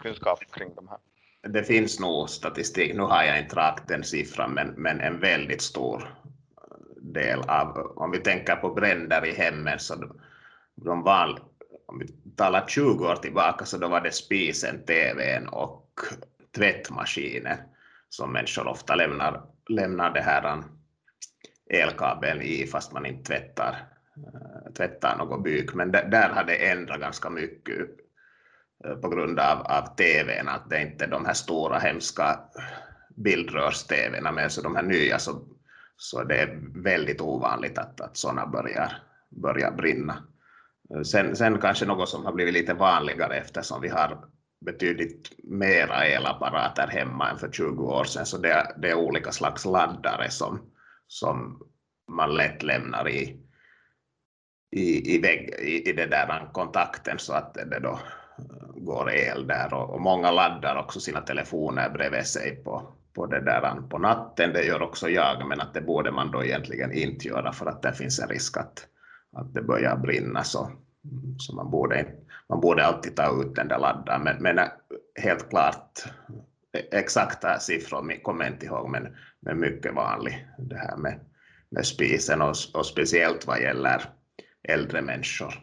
kunskap 0.00 0.38
kring 0.52 0.74
de 0.74 0.88
här? 0.88 0.98
Det 1.42 1.64
finns 1.64 2.00
nog 2.00 2.30
statistik, 2.30 2.94
nu 2.94 3.02
har 3.02 3.24
jag 3.24 3.38
inte 3.38 3.56
rakt 3.56 3.88
den 3.88 4.04
siffran, 4.04 4.54
men, 4.54 4.68
men 4.68 5.00
en 5.00 5.20
väldigt 5.20 5.62
stor 5.62 6.16
del 6.96 7.40
av, 7.40 7.92
om 7.96 8.10
vi 8.10 8.18
tänker 8.18 8.56
på 8.56 8.74
bränder 8.74 9.26
i 9.26 9.32
hemmen, 9.32 9.78
så 9.78 9.94
de, 9.94 10.20
de 10.74 11.02
var, 11.02 11.42
om 11.86 11.98
vi 11.98 12.06
talar 12.36 12.66
20 12.66 13.06
år 13.06 13.16
tillbaka, 13.16 13.64
så 13.64 13.78
då 13.78 13.88
var 13.88 14.00
det 14.00 14.12
spisen, 14.12 14.84
tvn 14.86 15.48
och 15.48 15.90
tvättmaskinen 16.56 17.58
som 18.08 18.32
människor 18.32 18.66
ofta 18.66 18.94
lämnar, 18.94 19.42
lämnar 19.68 20.10
det 20.10 20.20
här 20.20 20.62
elkabeln 21.70 22.42
i 22.42 22.66
fast 22.66 22.92
man 22.92 23.06
inte 23.06 23.24
tvättar, 23.24 23.86
eh, 24.16 24.72
tvättar 24.72 25.16
något 25.16 25.44
byk. 25.44 25.74
Men 25.74 25.92
där 25.92 26.28
har 26.28 26.44
det 26.44 26.70
ändrat 26.70 27.00
ganska 27.00 27.30
mycket 27.30 27.78
eh, 28.84 28.94
på 28.94 29.08
grund 29.08 29.40
av, 29.40 29.58
av 29.58 29.96
TVn, 29.96 30.48
att 30.48 30.70
det 30.70 30.76
är 30.76 30.86
inte 30.86 31.06
de 31.06 31.26
här 31.26 31.34
stora 31.34 31.78
hemska 31.78 32.38
bildrörs-TVn 33.16 34.34
men 34.34 34.50
så 34.50 34.62
de 34.62 34.76
här 34.76 34.82
nya 34.82 35.18
så, 35.18 35.48
så 35.96 36.24
det 36.24 36.36
är 36.36 36.58
väldigt 36.82 37.20
ovanligt 37.20 37.78
att, 37.78 38.00
att 38.00 38.16
sådana 38.16 38.46
börjar, 38.46 38.92
börjar 39.30 39.70
brinna. 39.70 40.24
Eh, 40.94 41.02
sen, 41.02 41.36
sen 41.36 41.60
kanske 41.60 41.86
något 41.86 42.08
som 42.08 42.24
har 42.24 42.32
blivit 42.32 42.54
lite 42.54 42.74
vanligare 42.74 43.36
eftersom 43.36 43.80
vi 43.80 43.88
har 43.88 44.18
betydligt 44.60 45.32
mera 45.44 46.06
elapparater 46.06 46.86
hemma 46.86 47.30
än 47.30 47.38
för 47.38 47.50
20 47.52 47.84
år 47.84 48.04
sedan, 48.04 48.26
så 48.26 48.38
det, 48.38 48.74
det 48.78 48.90
är 48.90 48.94
olika 48.94 49.32
slags 49.32 49.64
laddare 49.64 50.30
som, 50.30 50.70
som 51.08 51.62
man 52.08 52.34
lätt 52.34 52.62
lämnar 52.62 53.08
i, 53.08 53.40
i, 54.70 55.14
i, 55.14 55.20
vägg, 55.20 55.54
i, 55.58 55.90
i 55.90 55.92
det 55.92 56.06
där 56.06 56.50
kontakten 56.52 57.18
så 57.18 57.32
att 57.32 57.54
det 57.54 57.80
då 57.80 58.00
eh, 58.38 58.74
går 58.74 59.10
el 59.10 59.46
där 59.46 59.74
och, 59.74 59.94
och 59.94 60.00
många 60.00 60.30
laddar 60.30 60.76
också 60.76 61.00
sina 61.00 61.20
telefoner 61.20 61.90
bredvid 61.90 62.26
sig 62.26 62.56
på, 62.64 62.96
på 63.14 63.26
det 63.26 63.40
där 63.40 63.88
på 63.90 63.98
natten. 63.98 64.52
Det 64.52 64.64
gör 64.64 64.82
också 64.82 65.08
jag, 65.08 65.48
men 65.48 65.60
att 65.60 65.74
det 65.74 65.80
borde 65.80 66.12
man 66.12 66.30
då 66.30 66.44
egentligen 66.44 66.92
inte 66.92 67.28
göra 67.28 67.52
för 67.52 67.66
att 67.66 67.82
det 67.82 67.92
finns 67.92 68.20
en 68.20 68.28
risk 68.28 68.56
att, 68.56 68.86
att 69.36 69.54
det 69.54 69.62
börjar 69.62 69.96
brinna. 69.96 70.44
Så, 70.44 70.70
så 71.38 71.54
man, 71.54 71.70
borde, 71.70 72.06
man 72.48 72.60
borde 72.60 72.86
alltid 72.86 73.16
ta 73.16 73.42
ut 73.42 73.54
den 73.54 73.68
där 73.68 73.78
laddaren. 73.78 74.22
Men, 74.22 74.42
men 74.42 74.58
eh, 74.58 74.68
helt 75.22 75.50
klart, 75.50 76.04
exakta 76.76 77.58
siffror 77.58 78.22
kommer 78.22 78.44
jag 78.44 78.54
inte 78.54 78.66
ihåg, 78.66 78.90
men, 78.90 79.16
men 79.40 79.60
mycket 79.60 79.94
vanlig 79.94 80.48
det 80.58 80.76
här 80.76 80.96
med, 80.96 81.20
med 81.70 81.86
spisen 81.86 82.42
och, 82.42 82.54
och 82.74 82.86
speciellt 82.86 83.46
vad 83.46 83.60
gäller 83.60 84.02
äldre 84.68 85.02
människor. 85.02 85.54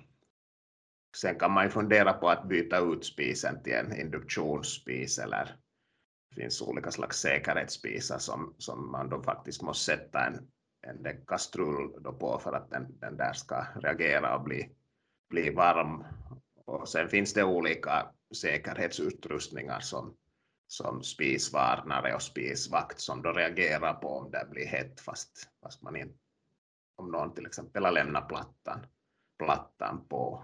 Sen 1.17 1.39
kan 1.39 1.51
man 1.51 1.63
ju 1.63 1.69
fundera 1.69 2.13
på 2.13 2.29
att 2.29 2.47
byta 2.47 2.79
ut 2.79 3.05
spisen 3.05 3.63
till 3.63 3.73
en 3.73 3.99
induktionsspis 3.99 5.19
eller 5.19 5.55
det 6.35 6.41
finns 6.41 6.61
olika 6.61 6.91
slags 6.91 7.17
säkerhetsspisar 7.17 8.17
som, 8.17 8.55
som 8.57 8.91
man 8.91 9.09
då 9.09 9.23
faktiskt 9.23 9.61
måste 9.61 9.85
sätta 9.85 10.25
en, 10.25 10.47
en 10.87 11.25
kastrull 11.27 12.03
då 12.03 12.13
på 12.13 12.39
för 12.39 12.53
att 12.53 12.69
den, 12.69 12.99
den 12.99 13.17
där 13.17 13.33
ska 13.33 13.65
reagera 13.75 14.35
och 14.35 14.43
bli, 14.43 14.69
bli 15.29 15.49
varm. 15.49 16.03
Och 16.65 16.89
sen 16.89 17.09
finns 17.09 17.33
det 17.33 17.43
olika 17.43 18.05
säkerhetsutrustningar 18.35 19.79
som, 19.79 20.15
som 20.73 21.03
spisvarnare 21.03 22.15
och 22.15 22.21
spisvakt 22.21 22.99
som 22.99 23.21
då 23.21 23.31
reagerar 23.31 23.93
på 23.93 24.07
om 24.07 24.31
det 24.31 24.47
blir 24.51 24.65
hett 24.65 24.99
fast, 24.99 25.49
fast 25.61 25.81
man 25.81 25.95
inte, 25.95 26.17
om 26.95 27.11
någon 27.11 27.33
till 27.33 27.45
exempel 27.45 27.85
har 27.85 27.91
lämnat 27.91 28.27
plattan, 28.27 28.85
plattan 29.37 30.07
på. 30.07 30.43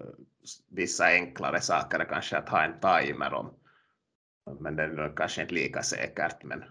Eh, 0.00 0.06
vissa 0.68 1.04
enklare 1.04 1.60
saker 1.60 1.98
är 1.98 2.04
kanske 2.04 2.38
att 2.38 2.48
ha 2.48 2.64
en 2.64 2.80
timer 2.80 3.34
om, 3.34 3.54
men 4.60 4.76
det 4.76 4.82
är 4.82 5.16
kanske 5.16 5.42
inte 5.42 5.54
lika 5.54 5.82
säkert. 5.82 6.44
Men, 6.44 6.64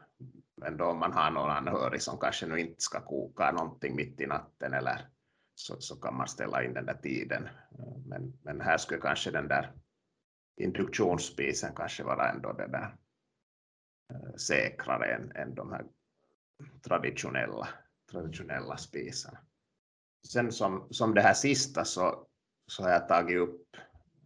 men 0.56 0.78
då 0.78 0.86
om 0.86 1.00
man 1.00 1.14
har 1.14 1.32
någon 1.32 1.50
anhörig 1.50 2.02
som 2.02 2.20
kanske 2.20 2.46
nu 2.46 2.60
inte 2.60 2.82
ska 2.82 3.02
koka 3.02 3.52
någonting 3.52 3.96
mitt 3.96 4.22
i 4.22 4.28
natten 4.28 4.74
eller 4.74 5.08
så, 5.56 5.82
så 5.82 5.96
kan 5.96 6.16
man 6.16 6.28
ställa 6.28 6.64
in 6.64 6.74
den 6.74 6.86
där 6.86 7.00
tiden. 7.04 7.46
Eh, 7.80 7.98
men, 8.06 8.40
men 8.42 8.62
här 8.62 8.78
skulle 8.78 9.02
kanske 9.02 9.32
den 9.32 9.48
där 9.48 9.74
induktionsspisen 10.60 11.76
kanske 11.76 12.04
vara 12.04 12.30
ändå 12.30 12.54
det 12.54 12.68
där 12.68 12.96
eh, 14.14 14.36
säkrare 14.36 15.06
än, 15.06 15.32
än 15.36 15.56
de 15.56 15.72
här 15.72 15.86
traditionella, 16.82 17.68
traditionella 18.12 18.78
spisarna. 18.78 19.40
Sen 20.28 20.52
som, 20.52 20.88
som 20.90 21.14
det 21.14 21.22
här 21.22 21.34
sista 21.34 21.86
så, 21.86 22.28
så 22.68 22.84
har 22.84 22.90
jag 22.90 23.08
tagit 23.08 23.38
upp 23.38 23.78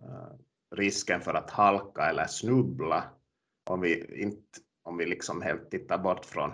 uh, 0.01 0.35
risken 0.75 1.21
för 1.21 1.33
att 1.33 1.49
halka 1.49 2.09
eller 2.09 2.25
snubbla 2.25 3.09
om 3.69 3.81
vi, 3.81 4.21
inte, 4.21 4.59
om 4.83 4.97
vi 4.97 5.05
liksom 5.05 5.41
helt 5.41 5.71
tittar 5.71 5.97
bort 5.97 6.25
från, 6.25 6.51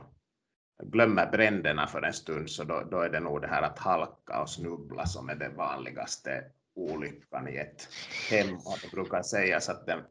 glömmer 0.84 1.32
bränderna 1.32 1.88
för 1.88 2.02
en 2.02 2.14
stund, 2.14 2.50
så 2.50 2.64
då, 2.64 2.84
då 2.92 3.02
är 3.02 3.10
det 3.10 3.20
nog 3.20 3.42
det 3.42 3.48
här 3.48 3.62
att 3.62 3.80
halka 3.80 4.42
och 4.42 4.50
snubbla 4.50 5.06
som 5.06 5.30
är 5.30 5.36
det 5.36 5.50
vanligaste 5.50 6.52
olyckan 6.80 7.48
i 7.48 7.56
ett 7.56 7.88
hem. 8.30 8.56
Och 8.56 8.78
det 8.82 8.92
brukar 8.92 9.22
sägas 9.22 9.70
att 9.70 9.86
den 9.86 10.04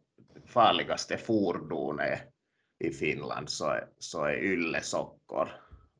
farligaste 0.46 1.16
fordonet 1.16 2.20
i 2.84 2.90
Finland 2.90 3.50
så 3.50 3.68
är, 3.68 3.88
så 3.98 4.24
är 4.24 4.36
yllesockor. 4.36 5.48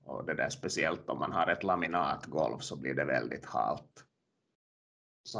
Och 0.04 0.26
det 0.26 0.35
där 0.35 0.48
speciellt 0.48 1.09
om 1.09 1.18
man 1.18 1.33
har 1.33 1.46
ett 1.46 1.64
laminatgolv 1.64 2.59
så 2.59 2.76
blir 2.76 2.94
det 2.94 3.04
väldigt 3.04 3.44
halt. 3.44 4.04
Så 5.24 5.38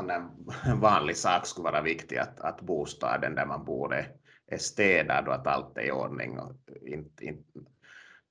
en 0.69 0.81
vanlig 0.81 1.17
sak 1.17 1.47
skulle 1.47 1.71
vara 1.71 1.83
viktig 1.83 2.17
att, 2.17 2.41
att 2.41 2.61
bostaden 2.61 3.35
där 3.35 3.47
man 3.47 3.65
bor 3.65 3.95
är, 3.95 4.13
är 4.47 4.59
städad 4.59 5.29
och 5.29 5.35
att 5.35 5.47
allt 5.47 5.79
är 5.79 5.83
i 5.83 5.93
ordning 5.93 6.39
och 6.39 6.53
inte, 6.83 7.25
inte, 7.25 7.61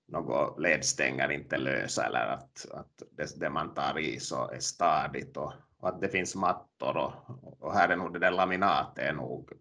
några 0.08 0.56
ledstänger 0.56 1.32
inte 1.32 1.58
lösa 1.58 2.06
eller 2.06 2.28
att, 2.28 2.66
att 2.72 3.04
det, 3.12 3.40
det, 3.40 3.50
man 3.50 3.74
tar 3.74 4.00
i 4.00 4.20
så 4.20 4.52
är 4.52 4.60
stadigt 4.60 5.38
och, 5.38 5.54
och, 5.80 5.90
att 5.90 6.02
det 6.02 6.10
finns 6.10 6.36
mattor 6.36 6.98
och, 6.98 7.14
och 7.60 7.74
här 7.74 7.90
är 7.90 7.96
nog 7.96 8.14
det 8.14 8.20
där 8.20 8.32
laminatet 8.32 9.06
är 9.06 9.14
nog, 9.14 9.52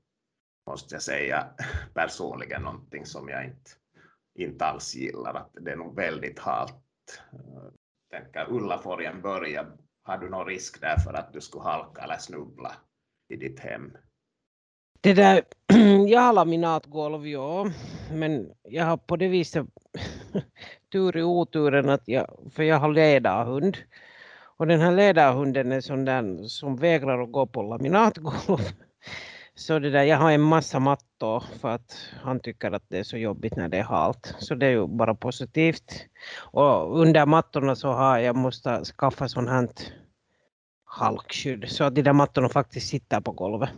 måste 0.66 0.94
jag 0.94 1.02
säga 1.02 1.46
personligen 1.94 2.62
någonting 2.62 3.06
som 3.06 3.28
jag 3.28 3.44
inte, 3.44 3.70
inte 4.34 4.64
alls 4.64 4.94
gillar, 4.94 5.34
att 5.34 5.50
det 5.60 5.72
är 5.72 5.76
nog 5.76 5.96
väldigt 5.96 6.38
halt. 6.38 6.74
Tänka 8.10 8.46
Ulla 8.48 8.78
får 8.78 9.22
börja, 9.22 9.66
har 10.02 10.18
du 10.18 10.28
någon 10.28 10.46
risk 10.46 10.80
där 10.80 10.96
för 10.96 11.14
att 11.14 11.32
du 11.32 11.40
skulle 11.40 11.64
halka 11.64 12.02
eller 12.02 12.18
snubbla 12.18 12.72
i 13.28 13.36
ditt 13.36 13.60
hem? 13.60 13.96
Det 15.00 15.14
där, 15.14 15.42
jag 16.08 16.20
har 16.20 16.32
laminatgolv, 16.32 17.26
ja, 17.28 17.70
men 18.12 18.52
jag 18.62 18.84
har 18.84 18.96
på 18.96 19.16
det 19.16 19.28
viset 19.28 19.66
tur 20.92 21.16
i 21.16 21.22
oturen 21.22 21.88
att 21.88 22.08
jag, 22.08 22.38
för 22.52 22.62
jag 22.62 22.78
har 22.78 22.92
ledarhund. 22.92 23.76
Och 24.56 24.66
den 24.66 24.80
här 24.80 24.92
ledarhunden 24.92 25.72
är 25.72 25.80
sån 25.80 26.04
där 26.04 26.48
som 26.48 26.76
vägrar 26.76 27.22
att 27.22 27.32
gå 27.32 27.46
på 27.46 27.62
laminatgolv. 27.62 28.58
Så 29.54 29.78
det 29.78 29.90
där, 29.90 30.02
jag 30.02 30.16
har 30.16 30.32
en 30.32 30.40
massa 30.40 30.78
mattor 30.78 31.44
för 31.60 31.68
att 31.68 31.98
han 32.22 32.40
tycker 32.40 32.72
att 32.72 32.84
det 32.88 32.98
är 32.98 33.02
så 33.02 33.16
jobbigt 33.16 33.56
när 33.56 33.68
det 33.68 33.78
är 33.78 33.82
halt. 33.82 34.34
Så 34.38 34.54
det 34.54 34.66
är 34.66 34.70
ju 34.70 34.86
bara 34.86 35.14
positivt. 35.14 36.06
Och 36.36 37.00
under 37.00 37.26
mattorna 37.26 37.76
så 37.76 37.88
har 37.88 38.18
jag 38.18 38.36
måste 38.36 38.84
skaffa 38.84 39.28
sån 39.28 39.48
här 39.48 39.68
halkskydd 40.84 41.64
så 41.68 41.84
att 41.84 41.94
de 41.94 42.02
där 42.02 42.12
mattorna 42.12 42.48
faktiskt 42.48 42.88
sitter 42.88 43.20
på 43.20 43.32
golvet. 43.32 43.70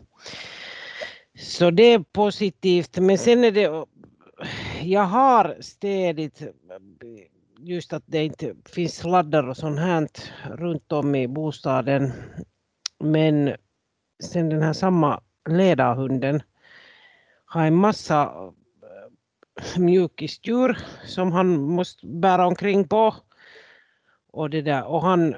Så 1.39 1.71
det 1.71 1.83
är 1.83 1.99
positivt. 1.99 2.99
Men 2.99 3.19
sen 3.19 3.45
är 3.45 3.51
det, 3.51 3.87
jag 4.83 5.05
har 5.05 5.57
städigt 5.61 6.43
just 7.59 7.93
att 7.93 8.03
det 8.07 8.25
inte 8.25 8.55
finns 8.65 8.97
sladdar 8.97 9.49
och 9.49 9.57
sånt 9.57 9.79
här 9.79 10.09
runt 10.57 10.93
om 10.93 11.15
i 11.15 11.29
bostaden. 11.29 12.13
Men 12.99 13.57
sen 14.25 14.49
den 14.49 14.63
här 14.63 14.73
samma 14.73 15.21
ledarhunden 15.49 16.43
har 17.45 17.65
en 17.65 17.75
massa 17.75 18.23
eh, 18.23 19.81
mjukisdjur 19.81 20.79
som 21.07 21.33
han 21.33 21.61
måste 21.61 22.07
bära 22.07 22.47
omkring 22.47 22.89
på. 22.89 23.15
Och, 24.33 24.51
det 24.51 24.63
där, 24.63 24.85
och 24.85 25.03
han 25.03 25.35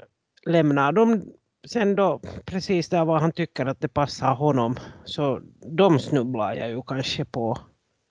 lämnar 0.46 0.92
dem 0.92 1.22
sen 1.64 1.96
då 1.96 2.20
precis 2.44 2.88
där 2.88 3.04
var 3.04 3.18
han 3.18 3.32
tycker 3.32 3.66
att 3.66 3.80
det 3.80 3.88
passar 3.88 4.34
honom. 4.34 4.76
Så 5.04 5.40
de 5.66 5.98
snubblar 5.98 6.54
jag 6.54 6.70
ju 6.70 6.82
kanske 6.82 7.24
på. 7.24 7.58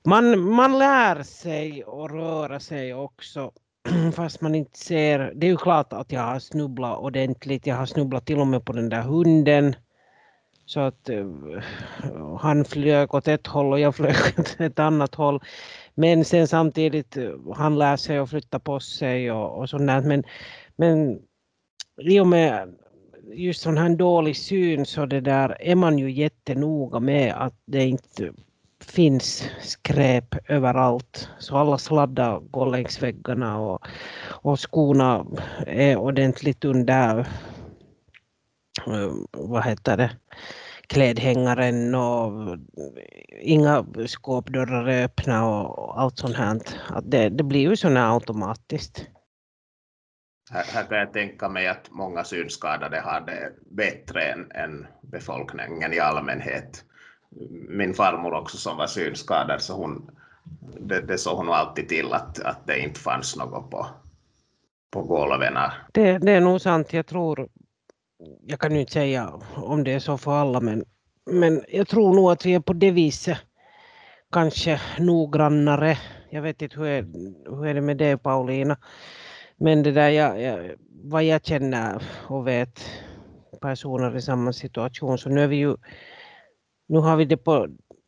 Man, 0.05 0.39
man 0.39 0.79
lär 0.79 1.23
sig 1.23 1.83
att 1.83 2.11
röra 2.11 2.59
sig 2.59 2.93
också 2.93 3.51
fast 4.13 4.41
man 4.41 4.55
inte 4.55 4.79
ser. 4.79 5.33
Det 5.35 5.47
är 5.47 5.51
ju 5.51 5.57
klart 5.57 5.93
att 5.93 6.11
jag 6.11 6.21
har 6.21 6.39
snubblat 6.39 6.99
ordentligt. 6.99 7.67
Jag 7.67 7.75
har 7.75 7.85
snubblat 7.85 8.25
till 8.25 8.39
och 8.39 8.47
med 8.47 8.65
på 8.65 8.73
den 8.73 8.89
där 8.89 9.01
hunden. 9.01 9.75
Så 10.65 10.79
att 10.79 11.09
uh, 11.09 11.59
han 12.39 12.65
flög 12.65 13.13
åt 13.13 13.27
ett 13.27 13.47
håll 13.47 13.73
och 13.73 13.79
jag 13.79 13.95
flög 13.95 14.15
åt 14.37 14.55
ett 14.59 14.79
annat 14.79 15.15
håll. 15.15 15.39
Men 15.95 16.25
sen 16.25 16.47
samtidigt, 16.47 17.17
uh, 17.17 17.53
han 17.55 17.77
lär 17.77 17.97
sig 17.97 18.17
att 18.17 18.29
flytta 18.29 18.59
på 18.59 18.79
sig 18.79 19.31
och, 19.31 19.59
och 19.59 19.69
sånt 19.69 19.87
där. 19.87 20.01
Men, 20.01 20.23
men 20.75 21.19
i 22.01 22.19
och 22.19 22.27
med 22.27 22.75
just 23.33 23.61
sån 23.61 23.77
här 23.77 23.89
dålig 23.89 24.37
syn 24.37 24.85
så 24.85 25.05
det 25.05 25.21
där 25.21 25.57
är 25.61 25.75
man 25.75 25.99
ju 25.99 26.11
jättenoga 26.11 26.99
med 26.99 27.33
att 27.33 27.61
det 27.65 27.83
inte 27.83 28.33
finns 28.89 29.49
skräp 29.61 30.35
överallt. 30.49 31.29
Så 31.39 31.57
alla 31.57 31.77
sladdar 31.77 32.39
går 32.39 32.71
längs 32.71 33.03
väggarna 33.03 33.59
och, 33.59 33.87
och 34.27 34.59
skorna 34.59 35.25
är 35.67 35.97
ordentligt 35.97 36.65
under 36.65 37.19
eh, 38.87 39.11
vad 39.31 39.65
heter 39.65 39.97
det, 39.97 40.11
klädhängaren 40.87 41.95
och 41.95 42.57
inga 43.41 43.85
skåpdörrar 44.07 44.87
är 44.87 45.05
öppna 45.05 45.47
och 45.47 46.01
allt 46.01 46.17
sånt 46.17 46.35
här. 46.35 46.59
Att 46.89 47.11
det, 47.11 47.29
det 47.29 47.43
blir 47.43 47.69
ju 47.69 47.75
sådär 47.75 47.95
här 47.95 48.13
automatiskt. 48.13 49.05
Här, 50.51 50.63
här 50.73 50.83
kan 50.83 50.97
jag 50.97 51.13
tänka 51.13 51.49
mig 51.49 51.67
att 51.67 51.91
många 51.91 52.23
synskadade 52.23 52.99
har 52.99 53.21
det 53.21 53.51
bättre 53.71 54.21
än, 54.21 54.51
än 54.51 54.87
befolkningen 55.01 55.93
i 55.93 55.99
allmänhet. 55.99 56.85
Min 57.69 57.93
farmor 57.93 58.33
också 58.33 58.57
som 58.57 58.77
var 58.77 58.87
synskadad, 58.87 59.61
så 59.61 59.73
hon, 59.73 60.11
det, 60.79 61.01
det 61.01 61.17
såg 61.17 61.37
hon 61.37 61.49
alltid 61.49 61.89
till 61.89 62.13
att, 62.13 62.39
att 62.39 62.67
det 62.67 62.79
inte 62.79 62.99
fanns 62.99 63.35
något 63.35 63.71
på, 63.71 63.87
på 64.91 65.03
golven. 65.03 65.53
Det, 65.93 66.17
det 66.17 66.31
är 66.31 66.41
nog 66.41 66.61
sant. 66.61 66.93
Jag 66.93 67.07
tror, 67.07 67.49
jag 68.41 68.59
kan 68.59 68.73
ju 68.73 68.79
inte 68.79 68.93
säga 68.93 69.39
om 69.55 69.83
det 69.83 69.93
är 69.93 69.99
så 69.99 70.17
för 70.17 70.31
alla, 70.31 70.59
men, 70.59 70.85
men 71.31 71.63
jag 71.67 71.87
tror 71.87 72.13
nog 72.13 72.31
att 72.31 72.45
vi 72.45 72.53
är 72.53 72.59
på 72.59 72.73
det 72.73 72.91
viset 72.91 73.37
kanske 74.31 74.81
noggrannare. 74.99 75.97
Jag 76.29 76.41
vet 76.41 76.61
inte 76.61 76.79
hur 76.79 76.85
är, 76.85 77.01
hur 77.45 77.65
är 77.65 77.73
det 77.73 77.81
med 77.81 77.97
det 77.97 78.17
Paulina? 78.17 78.77
Men 79.57 79.83
det 79.83 79.91
där, 79.91 80.09
jag, 80.09 80.41
jag, 80.41 80.75
vad 81.03 81.23
jag 81.23 81.45
känner 81.45 82.03
och 82.27 82.47
vet 82.47 82.85
personer 83.61 84.17
i 84.17 84.21
samma 84.21 84.53
situation, 84.53 85.17
så 85.17 85.29
nu 85.29 85.43
är 85.43 85.47
vi 85.47 85.55
ju 85.55 85.75
nu 86.89 86.99
har 86.99 87.17
vi 87.17 87.25
det 87.25 87.37
på 87.37 87.67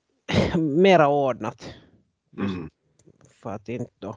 mera 0.58 1.08
ordnat. 1.08 1.74
Mm. 2.38 2.70
För 3.44 3.50
att 3.50 3.70
inte 3.70 3.92
då 4.00 4.16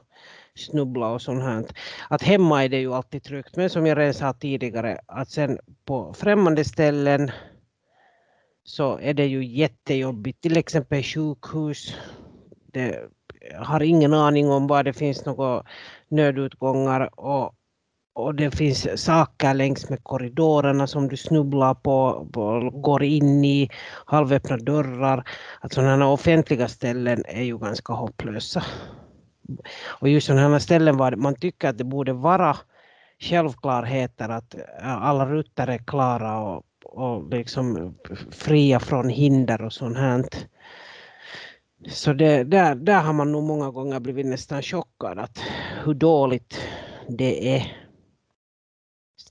snubbla 0.55 1.07
och 1.07 1.21
sånt 1.21 1.43
här. 1.43 1.65
Att 2.09 2.21
hemma 2.21 2.63
är 2.63 2.69
det 2.69 2.79
ju 2.79 2.93
alltid 2.93 3.23
tryggt. 3.23 3.55
Men 3.55 3.69
som 3.69 3.85
jag 3.85 3.97
redan 3.97 4.13
sa 4.13 4.33
tidigare 4.33 4.99
att 5.05 5.29
sen 5.29 5.59
på 5.85 6.13
främmande 6.13 6.65
ställen 6.65 7.31
så 8.63 8.97
är 8.97 9.13
det 9.13 9.25
ju 9.25 9.45
jättejobbigt. 9.45 10.41
Till 10.41 10.57
exempel 10.57 11.03
sjukhus. 11.03 11.95
Det 12.71 13.09
har 13.55 13.83
ingen 13.83 14.13
aning 14.13 14.49
om 14.49 14.67
var 14.67 14.83
det 14.83 14.93
finns 14.93 15.25
några 15.25 15.63
nödutgångar 16.07 17.19
och, 17.19 17.55
och 18.15 18.35
det 18.35 18.51
finns 18.51 19.03
saker 19.03 19.53
längs 19.53 19.89
med 19.89 20.03
korridorerna 20.03 20.87
som 20.87 21.07
du 21.07 21.17
snubblar 21.17 21.73
på, 21.73 22.27
på 22.33 22.69
går 22.73 23.03
in 23.03 23.45
i, 23.45 23.69
halvöppna 24.05 24.57
dörrar. 24.57 25.27
Att 25.61 25.73
sådana 25.73 26.07
offentliga 26.07 26.67
ställen 26.67 27.23
är 27.25 27.43
ju 27.43 27.57
ganska 27.57 27.93
hopplösa. 27.93 28.63
Och 29.83 30.09
just 30.09 30.27
sådana 30.27 30.59
ställen 30.59 30.97
var 30.97 31.15
man 31.15 31.35
tycker 31.35 31.69
att 31.69 31.77
det 31.77 31.83
borde 31.83 32.13
vara 32.13 32.57
självklarheter 33.19 34.29
att 34.29 34.55
alla 34.81 35.25
rutter 35.25 35.67
är 35.67 35.77
klara 35.77 36.39
och, 36.39 36.63
och 36.85 37.29
liksom 37.29 37.95
fria 38.31 38.79
från 38.79 39.09
hinder 39.09 39.61
och 39.61 39.73
sånt 39.73 39.97
här. 39.97 40.25
Så 41.89 42.13
det, 42.13 42.43
där, 42.43 42.75
där 42.75 43.01
har 43.01 43.13
man 43.13 43.31
nog 43.31 43.43
många 43.43 43.71
gånger 43.71 43.99
blivit 43.99 44.25
nästan 44.25 44.61
chockad 44.61 45.19
att 45.19 45.39
hur 45.83 45.93
dåligt 45.93 46.59
det 47.07 47.55
är 47.55 47.84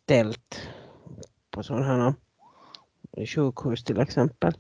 ställt 0.05 0.69
på 1.51 1.63
sådana 1.63 1.85
här 1.85 2.15
sjukhus 3.27 3.85
till 3.85 4.01
exempel. 4.01 4.53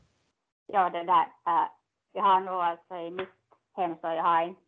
Ja, 0.67 0.91
det 0.91 1.03
där. 1.03 1.27
Äh, 1.47 1.69
jag 2.13 2.23
har 2.23 2.41
nog 2.41 2.55
alltså 2.55 2.95
i 2.97 3.11
mitt 3.11 3.29
hem 3.77 3.95
så 4.01 4.07
jag 4.07 4.23
har 4.23 4.43
inte 4.43 4.61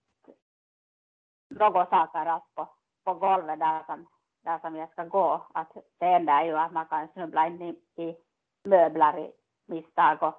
några 1.48 1.86
saker 1.86 2.26
att 2.26 2.54
på, 2.54 2.68
på 3.04 3.14
golvet 3.14 3.58
där 3.58 3.84
som, 3.86 4.06
där 4.44 4.58
som 4.58 4.76
jag 4.76 4.90
ska 4.90 5.04
gå. 5.04 5.46
Att 5.54 5.72
det 5.98 6.06
enda 6.06 6.32
är 6.32 6.44
ju 6.44 6.56
att 6.56 6.72
man 6.72 6.86
kan 6.86 7.08
snubbla 7.08 7.46
in 7.46 7.62
i, 7.62 8.02
i 8.02 8.16
möbler 8.64 9.18
i 9.18 9.32
misstag 9.66 10.22
och, 10.22 10.34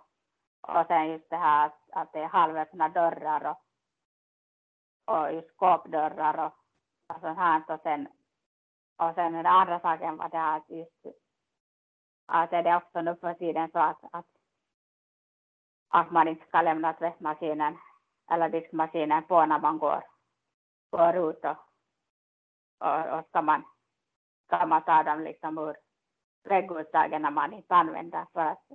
och 0.62 0.86
sen 0.88 1.08
just 1.08 1.30
det 1.30 1.38
här 1.38 1.66
att, 1.66 1.80
att 1.92 2.14
det 2.14 2.20
är 2.20 2.28
halvöppna 2.28 2.90
dörrar 2.90 3.46
och, 3.46 3.60
och 5.16 5.34
just 5.34 5.50
skåpdörrar 5.56 6.46
och, 6.46 6.54
och 7.16 7.22
sånt 7.22 7.38
här. 7.38 7.64
Och 7.68 7.80
sen, 7.84 8.08
och 8.98 9.16
sen 9.16 9.34
den 9.34 9.46
andra 9.46 9.80
saken 9.80 10.18
var 10.18 10.30
det 10.30 10.54
att 10.56 10.70
just 10.70 11.06
att 12.26 12.54
är 12.54 12.64
det 12.64 12.76
också 12.76 13.02
nu 13.02 13.16
för 13.16 13.34
tiden 13.34 13.72
så 13.72 13.80
att, 13.80 14.00
att, 14.12 14.26
att 15.90 16.12
man 16.12 16.28
inte 16.28 16.48
ska 16.48 16.62
lämna 16.62 16.94
tvättmaskinen 16.94 17.78
eller 18.32 18.50
diskmaskinen 18.50 19.24
på 19.24 19.46
när 19.46 19.60
man 19.60 19.78
går 19.78 20.04
går 20.90 21.16
ut 21.30 21.46
och, 21.46 21.58
och, 22.88 23.20
och 23.20 23.26
ska, 23.28 23.42
man, 23.42 23.64
ska 24.46 24.66
man 24.66 24.84
ta 24.84 25.04
dem 25.04 25.22
liksom 25.22 25.58
ur 25.58 25.76
vägguttagen 26.44 27.22
när 27.22 27.32
man 27.32 27.54
inte 27.54 27.76
använder. 27.76 28.26
För 28.34 28.42
att 28.42 28.72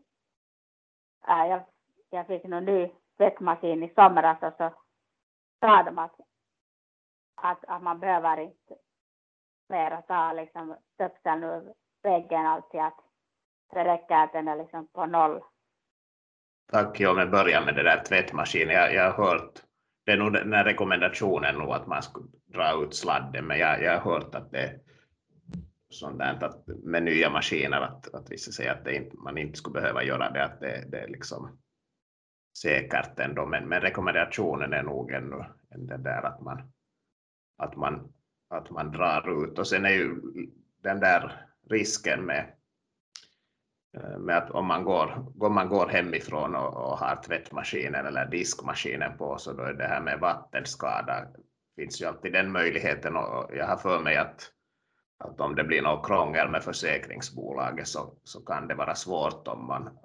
äh, 1.29 1.47
jag, 1.47 1.63
jag 2.11 2.27
fick 2.27 2.45
någon 2.45 2.65
ny 2.65 2.91
tvättmaskin 3.17 3.83
i 3.83 3.95
somras 3.95 4.43
och 4.43 4.55
så 4.57 4.71
sa 5.61 5.83
de 5.83 5.99
att, 5.99 6.21
att, 7.35 7.65
att 7.65 7.83
man 7.83 8.01
behöver 8.01 8.41
inte 8.41 8.77
mer 9.73 10.03
ta 10.09 10.33
liksom 10.33 10.77
stöpseln 10.95 11.45
ur 11.45 11.73
väggen 12.03 12.47
alltid 12.47 12.81
att 12.81 13.01
det 13.75 13.85
räcker 13.85 14.15
att 14.15 14.33
den 14.33 14.49
är 14.49 14.57
liksom 14.57 14.89
på 14.93 15.07
noll. 15.07 15.41
Tack, 16.73 17.01
jag 17.01 17.19
jag 17.19 17.31
börja 17.31 17.65
med 17.65 17.75
det 17.75 17.83
där 17.83 18.05
tvättmaskinen. 18.05 18.75
Jag, 18.75 18.95
jag 18.95 19.11
har 19.13 19.25
hört 19.25 19.63
det 20.05 20.13
är 20.13 20.17
nog 20.17 20.33
den 20.33 20.53
här 20.53 20.65
rekommendationen 20.65 21.55
nog 21.55 21.73
att 21.73 21.87
man 21.87 22.03
ska 22.03 22.21
dra 22.47 22.85
ut 22.85 22.95
sladden, 22.95 23.47
men 23.47 23.59
jag, 23.59 23.83
jag 23.83 24.01
har 24.01 24.13
hört 24.13 24.35
att 24.35 24.51
det 24.51 24.59
är 24.59 24.81
sånt 25.89 26.19
där 26.19 26.45
att 26.45 26.67
med 26.67 27.03
nya 27.03 27.31
maskiner 27.31 27.81
att, 27.81 28.15
att 28.15 28.31
vissa 28.31 28.53
säger 28.53 28.73
att 28.73 28.89
inte, 28.89 29.17
man 29.17 29.39
inte 29.39 29.59
skulle 29.59 29.81
behöva 29.81 30.03
göra 30.03 30.31
det, 30.31 30.45
att 30.45 30.61
det, 30.61 30.85
det 30.89 31.01
är 31.01 31.09
liksom 31.09 31.59
säkert 32.59 33.19
ändå, 33.19 33.47
men, 33.47 33.69
men 33.69 33.81
rekommendationen 33.81 34.73
är 34.73 34.83
nog 34.83 35.11
ännu 35.13 35.45
än 35.75 35.87
det 35.87 35.97
där 35.97 36.23
att 36.23 36.41
man, 36.41 36.73
att, 37.59 37.77
man, 37.77 38.13
att 38.53 38.71
man 38.71 38.93
drar 38.93 39.45
ut 39.45 39.59
och 39.59 39.67
sen 39.67 39.85
är 39.85 39.91
ju 39.91 40.17
den 40.83 41.01
där 41.01 41.47
risken 41.71 42.27
med 42.27 42.53
eh, 43.97 44.19
med 44.19 44.37
att 44.37 44.51
om 44.51 44.67
man 44.67 44.85
går, 44.85 45.33
om 45.41 45.55
man 45.55 45.69
går 45.69 45.87
hemifrån 45.87 46.57
och, 46.57 46.75
och 46.75 46.99
har 46.99 47.23
tvättmaskinen 47.23 48.07
eller 48.07 48.27
diskmaskinen 48.27 49.17
på 49.19 49.38
så 49.38 49.53
då 49.53 49.62
är 49.62 49.73
det 49.73 49.87
här 49.87 50.01
med 50.01 50.21
vattenskada 50.21 51.27
finns 51.77 52.03
ju 52.03 52.07
alltid 52.07 52.33
den 52.33 52.53
möjligheten 52.53 53.17
och 53.17 53.51
jag 53.57 53.67
har 53.67 53.77
för 53.77 54.01
mig 54.01 54.17
att, 54.17 54.51
att 55.19 55.41
om 55.41 55.55
det 55.55 55.65
blir 55.65 55.83
något 55.83 56.07
krångel 56.07 56.51
med 56.51 56.65
försäkringsbolaget 56.65 57.88
så, 57.88 58.15
så 58.25 58.41
kan 58.41 58.69
det 58.69 58.75
vara 58.75 58.95
svårt 58.95 59.49
om 59.49 59.67
man, 59.67 59.99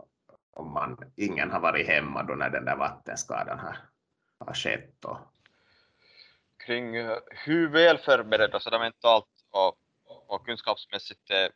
om 0.53 0.73
man 0.73 0.97
ingen 1.15 1.51
har 1.51 1.59
varit 1.59 1.87
hemma 1.87 2.23
då 2.23 2.35
när 2.35 2.49
den 2.49 2.65
där 2.65 2.75
vattenskadan 2.75 3.59
har, 3.59 3.77
har 4.39 4.53
skett. 4.53 5.05
Och... 5.05 5.17
Kring 6.67 6.95
eh, 6.95 7.17
hur 7.45 7.69
väl 7.69 7.97
förberedda 7.97 8.59
sådär 8.59 8.77
alltså 8.77 8.79
mentalt 8.79 9.25
och, 9.51 9.77
och 10.27 10.45
kunskapsmässigt 10.45 11.29
är 11.29 11.51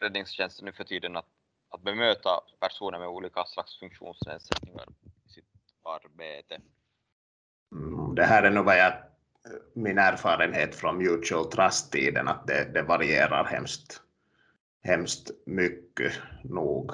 räddningstjänsten 0.00 0.64
nu 0.64 0.72
för 0.72 0.84
tiden 0.84 1.16
att 1.16 1.26
att 1.70 1.82
bemöta 1.82 2.40
personer 2.60 2.98
med 2.98 3.08
olika 3.08 3.44
slags 3.44 3.78
funktionsnedsättningar 3.78 4.86
i 5.26 5.28
sitt 5.28 5.44
arbete? 5.84 6.60
Mm, 7.72 8.14
det 8.14 8.24
här 8.24 8.42
är 8.42 8.50
nog 8.50 8.64
vad 8.64 8.78
jag, 8.78 8.92
eh, 8.92 9.60
min 9.74 9.98
erfarenhet 9.98 10.74
från 10.74 10.98
mutual 10.98 11.50
trust-tiden, 11.50 12.28
att 12.28 12.46
det, 12.46 12.64
det 12.74 12.82
varierar 12.82 13.44
hemskt, 13.44 14.02
hemskt 14.82 15.30
mycket 15.46 16.12
nog 16.44 16.92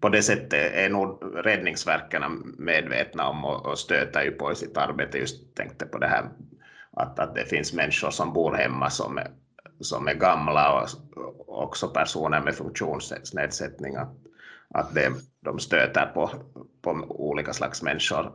på 0.00 0.08
det 0.08 0.22
sättet 0.22 0.72
är 0.74 0.88
nog 0.88 1.22
räddningsverken 1.34 2.22
medvetna 2.58 3.28
om 3.28 3.44
och, 3.44 3.66
och 3.66 3.78
stöter 3.78 4.22
ju 4.22 4.30
på 4.30 4.52
i 4.52 4.54
sitt 4.54 4.76
arbete. 4.76 5.18
Just 5.18 5.56
tänkte 5.56 5.86
på 5.86 5.98
det 5.98 6.06
här 6.06 6.24
att, 6.92 7.18
att 7.18 7.34
det 7.34 7.44
finns 7.44 7.72
människor 7.72 8.10
som 8.10 8.32
bor 8.32 8.52
hemma 8.52 8.90
som 8.90 9.18
är 9.18 9.30
som 9.80 10.08
är 10.08 10.14
gamla 10.14 10.82
och 10.82 10.88
också 11.62 11.88
personer 11.88 12.40
med 12.40 12.54
funktionsnedsättning, 12.54 13.96
att, 13.96 14.16
att 14.74 14.94
det, 14.94 15.12
de 15.40 15.58
stöter 15.58 16.06
på, 16.06 16.30
på 16.82 16.90
olika 17.08 17.52
slags 17.52 17.82
människor 17.82 18.32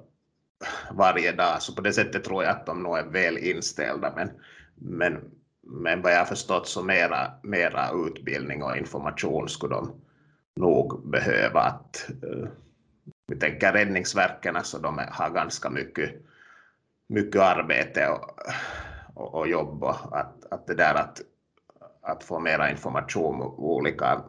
varje 0.92 1.32
dag. 1.32 1.62
Så 1.62 1.76
på 1.76 1.82
det 1.82 1.94
sättet 1.94 2.24
tror 2.24 2.44
jag 2.44 2.52
att 2.52 2.66
de 2.66 2.84
nog 2.84 2.98
är 2.98 3.04
väl 3.04 3.38
inställda. 3.38 4.14
Men, 4.16 4.32
men, 4.76 5.32
men 5.64 6.02
vad 6.02 6.14
jag 6.14 6.18
har 6.18 6.26
förstått 6.26 6.68
så 6.68 6.84
mera, 6.84 7.32
mera 7.44 7.90
utbildning 8.08 8.64
och 8.64 8.78
information 8.78 9.50
skulle 9.50 9.76
de 9.76 10.02
nog 10.56 11.10
behöva. 11.10 11.62
Att, 11.62 12.10
eh, 12.24 12.48
vi 13.28 13.36
tänker 13.36 13.74
räddningsverken 13.74 14.54
så 14.54 14.58
alltså 14.58 14.80
de 14.80 15.02
har 15.12 15.30
ganska 15.30 15.70
mycket, 15.70 16.12
mycket 17.10 17.42
arbete 17.42 18.08
och, 18.08 18.40
och, 19.14 19.36
och 19.36 19.48
jobb 19.48 19.84
och 19.84 20.18
att, 20.20 20.46
att 20.52 20.68
det 20.68 20.76
där 20.76 20.96
att 20.96 21.22
att 22.04 22.24
få 22.24 22.40
mera 22.40 22.72
information 22.72 23.42
om 23.42 23.60
olika 23.60 24.22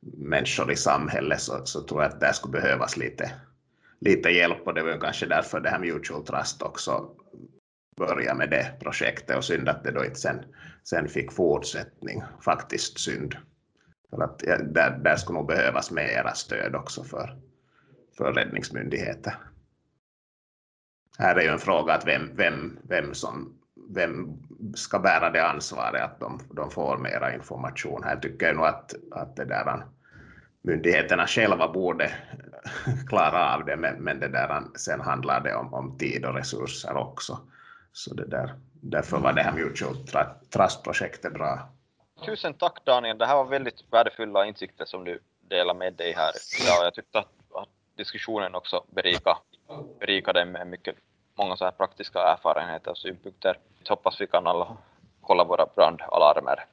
människor 0.00 0.72
i 0.72 0.76
samhället 0.76 1.40
så, 1.40 1.66
så 1.66 1.80
tror 1.80 2.02
jag 2.02 2.12
att 2.12 2.20
det 2.20 2.32
skulle 2.32 2.60
behövas 2.60 2.96
lite, 2.96 3.32
lite 4.00 4.28
hjälp 4.28 4.66
och 4.66 4.74
det 4.74 4.82
var 4.82 5.00
kanske 5.00 5.26
därför 5.26 5.60
det 5.60 5.68
här 5.68 5.78
Mutual 5.78 6.24
Trust 6.24 6.62
också 6.62 7.10
började 7.96 8.38
med 8.38 8.50
det 8.50 8.72
projektet 8.80 9.36
och 9.36 9.44
synd 9.44 9.68
att 9.68 9.84
det 9.84 9.90
då 9.90 10.04
inte 10.04 10.20
sen, 10.20 10.44
sen 10.84 11.08
fick 11.08 11.32
fortsättning, 11.32 12.22
faktiskt 12.40 13.00
synd. 13.00 13.36
För 14.14 14.22
att 14.22 14.38
där, 14.74 14.90
där 14.90 15.16
skulle 15.16 15.38
nog 15.38 15.48
behövas 15.48 15.90
mera 15.90 16.34
stöd 16.34 16.74
också 16.74 17.04
för, 17.04 17.38
för 18.16 18.32
räddningsmyndigheter. 18.32 19.34
Här 21.18 21.36
är 21.36 21.42
ju 21.42 21.48
en 21.48 21.58
fråga 21.58 21.92
att 21.92 22.06
vem, 22.06 22.30
vem, 22.36 22.78
vem 22.82 23.14
som 23.14 23.58
vem 23.88 24.42
ska 24.74 24.98
bära 24.98 25.30
det 25.30 25.46
ansvaret 25.46 26.02
att 26.02 26.20
de, 26.20 26.40
de 26.50 26.70
får 26.70 26.98
mera 26.98 27.34
information? 27.34 28.02
Här 28.04 28.16
tycker 28.16 28.46
jag 28.46 28.56
nog 28.56 28.66
att, 28.66 28.94
att 29.10 29.36
det 29.36 29.44
där, 29.44 29.84
myndigheterna 30.62 31.26
själva 31.26 31.72
borde 31.72 32.10
klara 33.08 33.54
av 33.54 33.64
det, 33.64 33.76
men, 33.76 33.94
men 33.94 34.20
det 34.20 34.28
där, 34.28 34.62
sen 34.74 35.00
handlar 35.00 35.40
det 35.40 35.54
om, 35.54 35.74
om 35.74 35.98
tid 35.98 36.24
och 36.24 36.34
resurser 36.34 36.96
också. 36.96 37.38
Så 37.92 38.14
det 38.14 38.26
där, 38.26 38.54
därför 38.72 39.18
var 39.18 39.32
det 39.32 39.42
här 39.42 39.52
Mutual 39.52 39.96
Trust-projektet 40.50 41.34
bra. 41.34 41.73
Tusen 42.22 42.54
tack 42.54 42.84
Daniel, 42.84 43.18
det 43.18 43.26
här 43.26 43.36
var 43.36 43.44
väldigt 43.44 43.84
värdefulla 43.90 44.46
insikter 44.46 44.84
som 44.84 45.04
du 45.04 45.20
delar 45.40 45.74
med 45.74 45.94
dig 45.94 46.12
här 46.12 46.32
idag. 46.62 46.86
Jag 46.86 46.94
tyckte 46.94 47.18
att, 47.18 47.28
att 47.54 47.68
diskussionen 47.96 48.54
också 48.54 48.84
berikade, 48.86 49.36
berikade 50.00 50.44
med 50.44 50.66
mycket 50.66 50.96
många 51.34 51.56
så 51.56 51.64
här 51.64 51.72
praktiska 51.72 52.20
erfarenheter 52.20 52.90
och 52.90 52.98
synpunkter. 52.98 53.58
Jag 53.82 53.90
hoppas 53.90 54.20
vi 54.20 54.26
kan 54.26 54.46
alla 54.46 54.76
kolla 55.20 55.44
våra 55.44 55.66
brandalarmer 55.66 56.64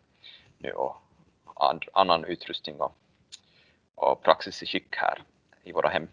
nu 0.58 0.72
och 0.72 0.96
and, 1.56 1.84
annan 1.94 2.26
utrustning 2.26 2.82
och, 2.82 2.96
och 3.96 4.24
praxis 4.24 4.64
i 4.64 4.66
skick 4.66 4.96
här 4.96 5.24
i 5.64 5.72
våra 5.72 5.90
hem. 5.90 6.08